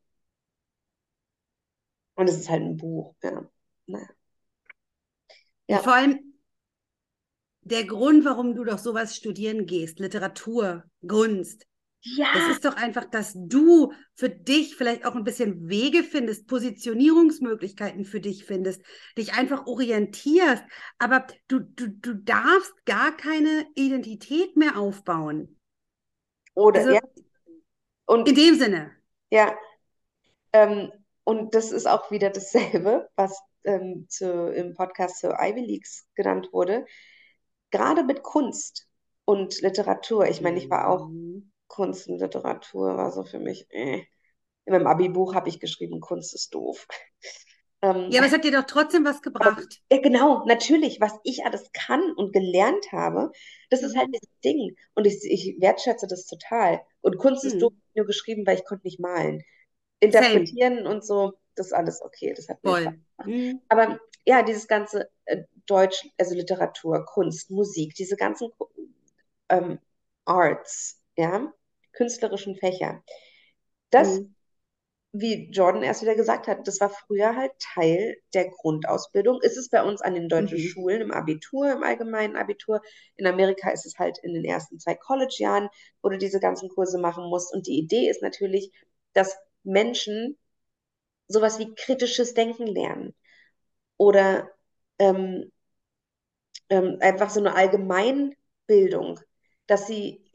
[2.14, 3.48] und es ist halt ein Buch, ja.
[3.86, 4.08] Naja.
[5.68, 5.78] Ja.
[5.82, 6.18] Vor allem
[7.60, 11.66] der Grund, warum du doch sowas studieren gehst, Literatur, Kunst,
[12.14, 12.28] ja.
[12.36, 18.04] Es ist doch einfach, dass du für dich vielleicht auch ein bisschen Wege findest, Positionierungsmöglichkeiten
[18.04, 18.82] für dich findest,
[19.18, 20.62] dich einfach orientierst,
[20.98, 25.58] aber du, du, du darfst gar keine Identität mehr aufbauen.
[26.54, 27.00] Oder also, ja.
[28.06, 28.92] Und, in dem Sinne.
[29.30, 29.56] Ja.
[30.52, 30.92] Ähm,
[31.24, 36.50] und das ist auch wieder dasselbe, was ähm, zu, im Podcast zu Ivy Leagues genannt
[36.52, 36.86] wurde.
[37.72, 38.86] Gerade mit Kunst
[39.24, 40.28] und Literatur.
[40.28, 41.50] Ich meine, ich war auch mhm.
[41.68, 44.04] Kunst und Literatur war so für mich, äh.
[44.64, 46.86] In meinem Abi-Buch habe ich geschrieben, Kunst ist doof.
[47.82, 49.58] Ähm, ja, aber es hat dir doch trotzdem was gebracht.
[49.58, 53.30] Aber, ja, genau, natürlich, was ich alles kann und gelernt habe,
[53.68, 54.12] das ist halt mhm.
[54.12, 54.76] dieses Ding.
[54.94, 56.80] Und ich, ich wertschätze das total.
[57.02, 57.50] Und Kunst hm.
[57.50, 59.42] ist doof nur geschrieben, weil ich konnte nicht malen.
[60.00, 60.88] Interpretieren Same.
[60.88, 62.32] und so, das ist alles okay.
[62.34, 62.98] Das hat Voll.
[63.24, 63.60] Mhm.
[63.68, 68.50] Aber ja, dieses ganze äh, Deutsch, also Literatur, Kunst, Musik, diese ganzen
[69.48, 69.78] ähm,
[70.24, 71.52] Arts, ja,
[71.92, 73.02] künstlerischen Fächer.
[73.90, 74.34] Das, mhm.
[75.12, 79.40] wie Jordan erst wieder gesagt hat, das war früher halt Teil der Grundausbildung.
[79.42, 80.68] Ist es bei uns an den deutschen mhm.
[80.68, 82.82] Schulen im Abitur, im allgemeinen Abitur.
[83.16, 85.68] In Amerika ist es halt in den ersten zwei College-Jahren,
[86.02, 87.52] wo du diese ganzen Kurse machen musst.
[87.52, 88.70] Und die Idee ist natürlich,
[89.14, 90.36] dass Menschen
[91.28, 93.14] sowas wie kritisches Denken lernen
[93.96, 94.50] oder
[94.98, 95.50] ähm,
[96.68, 99.20] ähm, einfach so eine Allgemeinbildung,
[99.66, 100.25] dass sie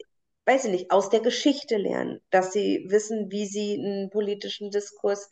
[0.46, 5.28] weiß ich nicht, aus der Geschichte lernen, dass sie wissen, wie sie einen politischen Diskurs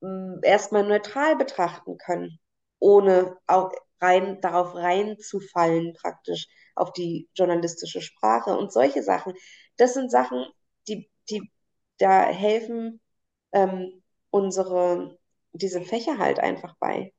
[0.00, 2.38] hm, erstmal neutral betrachten können,
[2.78, 9.34] ohne auch rein darauf reinzufallen, praktisch auf die journalistische Sprache und solche Sachen.
[9.76, 10.44] Das sind Sachen,
[10.88, 11.50] die, die
[11.98, 13.00] da helfen
[13.52, 15.18] ähm, unsere
[15.52, 17.12] diese Fächer halt einfach bei.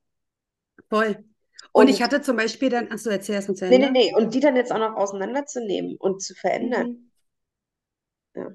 [0.90, 1.24] Voll.
[1.72, 3.78] Und, und, ich hatte zum Beispiel dann, ach so, erzähl erst mal zu Ende.
[3.78, 7.10] Nee, nee, nee, und die dann jetzt auch noch auseinanderzunehmen und zu verändern.
[8.34, 8.42] Mhm.
[8.42, 8.48] Ja.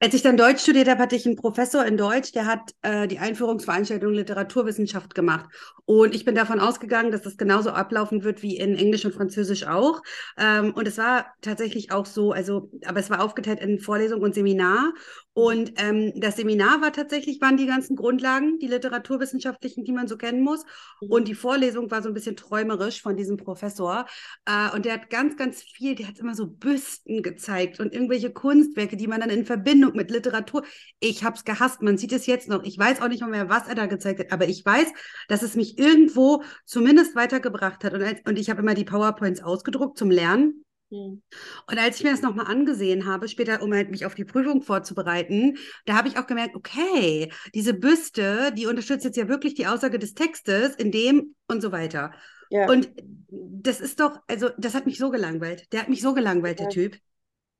[0.00, 3.08] Als ich dann Deutsch studiert habe, hatte ich einen Professor in Deutsch, der hat äh,
[3.08, 5.50] die Einführungsveranstaltung Literaturwissenschaft gemacht.
[5.86, 9.66] Und ich bin davon ausgegangen, dass das genauso ablaufen wird wie in Englisch und Französisch
[9.66, 10.00] auch.
[10.36, 14.36] Ähm, und es war tatsächlich auch so, also, aber es war aufgeteilt in Vorlesung und
[14.36, 14.92] Seminar.
[15.38, 20.16] Und ähm, das Seminar war tatsächlich, waren die ganzen Grundlagen, die literaturwissenschaftlichen, die man so
[20.16, 20.64] kennen muss.
[21.00, 21.12] Mhm.
[21.12, 24.06] Und die Vorlesung war so ein bisschen träumerisch von diesem Professor.
[24.46, 28.32] Äh, und der hat ganz, ganz viel, der hat immer so Büsten gezeigt und irgendwelche
[28.32, 30.64] Kunstwerke, die man dann in Verbindung mit Literatur.
[30.98, 32.64] Ich habe es gehasst, man sieht es jetzt noch.
[32.64, 34.88] Ich weiß auch nicht mehr, was er da gezeigt hat, aber ich weiß,
[35.28, 37.94] dass es mich irgendwo zumindest weitergebracht hat.
[37.94, 40.64] Und, als, und ich habe immer die PowerPoints ausgedruckt zum Lernen.
[40.90, 41.22] Hm.
[41.70, 44.62] Und als ich mir das nochmal angesehen habe, später, um halt mich auf die Prüfung
[44.62, 49.66] vorzubereiten, da habe ich auch gemerkt, okay, diese Büste, die unterstützt jetzt ja wirklich die
[49.66, 52.12] Aussage des Textes, in dem und so weiter.
[52.50, 52.68] Ja.
[52.68, 52.90] Und
[53.28, 55.70] das ist doch, also das hat mich so gelangweilt.
[55.72, 56.66] Der hat mich so gelangweilt, ja.
[56.66, 56.98] der Typ.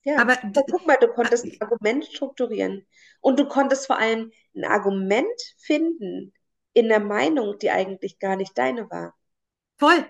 [0.05, 2.87] Ja, aber, aber guck mal, du konntest ein Argument strukturieren.
[3.21, 5.27] Und du konntest vor allem ein Argument
[5.59, 6.33] finden
[6.73, 9.15] in der Meinung, die eigentlich gar nicht deine war.
[9.77, 10.07] Voll.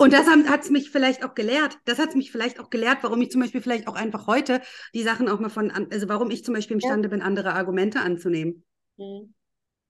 [0.00, 1.78] Und das hat es mich vielleicht auch gelehrt.
[1.84, 4.62] Das hat es mich vielleicht auch gelehrt, warum ich zum Beispiel vielleicht auch einfach heute
[4.94, 7.10] die Sachen auch mal von, also warum ich zum Beispiel imstande ja.
[7.10, 8.64] bin, andere Argumente anzunehmen.
[8.96, 9.34] Mhm.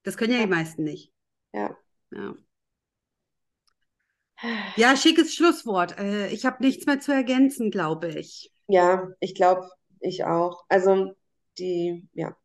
[0.02, 1.12] Das können ja, ja, die meisten nicht.
[1.52, 1.76] Ja.
[2.10, 2.34] Ja,
[4.74, 5.96] ja schickes Schlusswort.
[5.96, 8.52] Äh, ich habe nichts mehr zu ergänzen, glaube ich.
[8.66, 10.64] Ja, ich glaube, ich auch.
[10.68, 11.14] Also
[11.56, 12.36] die, ja.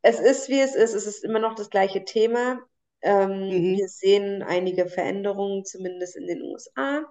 [0.00, 0.94] Es ist, wie es ist.
[0.94, 2.60] Es ist immer noch das gleiche Thema.
[3.06, 3.76] Ähm, mhm.
[3.76, 7.04] Wir sehen einige Veränderungen, zumindest in den USA,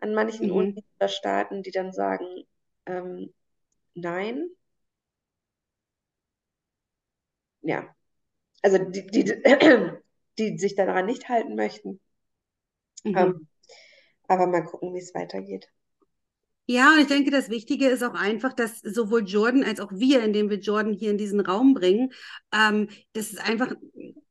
[0.00, 0.56] an manchen mhm.
[0.56, 2.26] Unis oder Staaten, die dann sagen,
[2.86, 3.32] ähm,
[3.94, 4.48] nein.
[7.62, 7.94] Ja,
[8.60, 9.24] also die, die,
[10.38, 12.00] die sich daran nicht halten möchten.
[13.04, 13.16] Mhm.
[13.16, 13.48] Ähm,
[14.26, 15.70] aber mal gucken, wie es weitergeht.
[16.66, 20.24] Ja, und ich denke, das Wichtige ist auch einfach, dass sowohl Jordan als auch wir,
[20.24, 22.12] indem wir Jordan hier in diesen Raum bringen,
[22.52, 23.74] ähm, das ist einfach,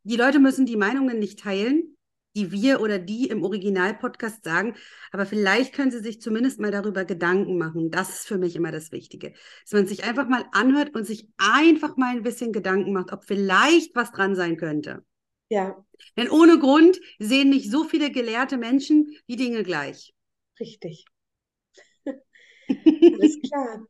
[0.04, 1.96] die Leute müssen die Meinungen nicht teilen,
[2.36, 4.76] die wir oder die im Original-Podcast sagen,
[5.12, 7.90] aber vielleicht können sie sich zumindest mal darüber Gedanken machen.
[7.92, 9.34] Das ist für mich immer das Wichtige.
[9.64, 13.26] Dass man sich einfach mal anhört und sich einfach mal ein bisschen Gedanken macht, ob
[13.26, 15.04] vielleicht was dran sein könnte.
[15.50, 15.84] Ja.
[16.18, 20.14] Denn ohne Grund sehen nicht so viele gelehrte Menschen die Dinge gleich.
[20.60, 21.06] Richtig.
[23.12, 23.86] Alles klar.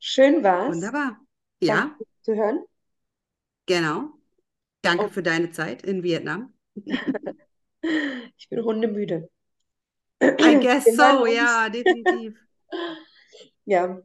[0.00, 0.76] Schön war's.
[0.76, 1.20] Wunderbar.
[1.66, 2.64] Danke Ja, fürs Zuhören.
[3.66, 4.18] genau.
[4.84, 6.52] Danke Und für deine Zeit in Vietnam.
[8.36, 9.28] ich bin hundemüde.
[10.22, 12.34] I guess so, ja, definitiv.
[13.66, 14.02] Ja,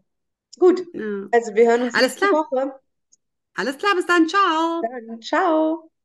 [0.57, 0.81] gut.
[0.93, 1.27] Ja.
[1.31, 2.31] Also wir hören uns Alles nächste klar.
[2.31, 2.79] Woche.
[3.55, 4.27] Alles klar, bis dann.
[4.27, 4.81] Ciao.
[4.81, 5.89] Dann ciao.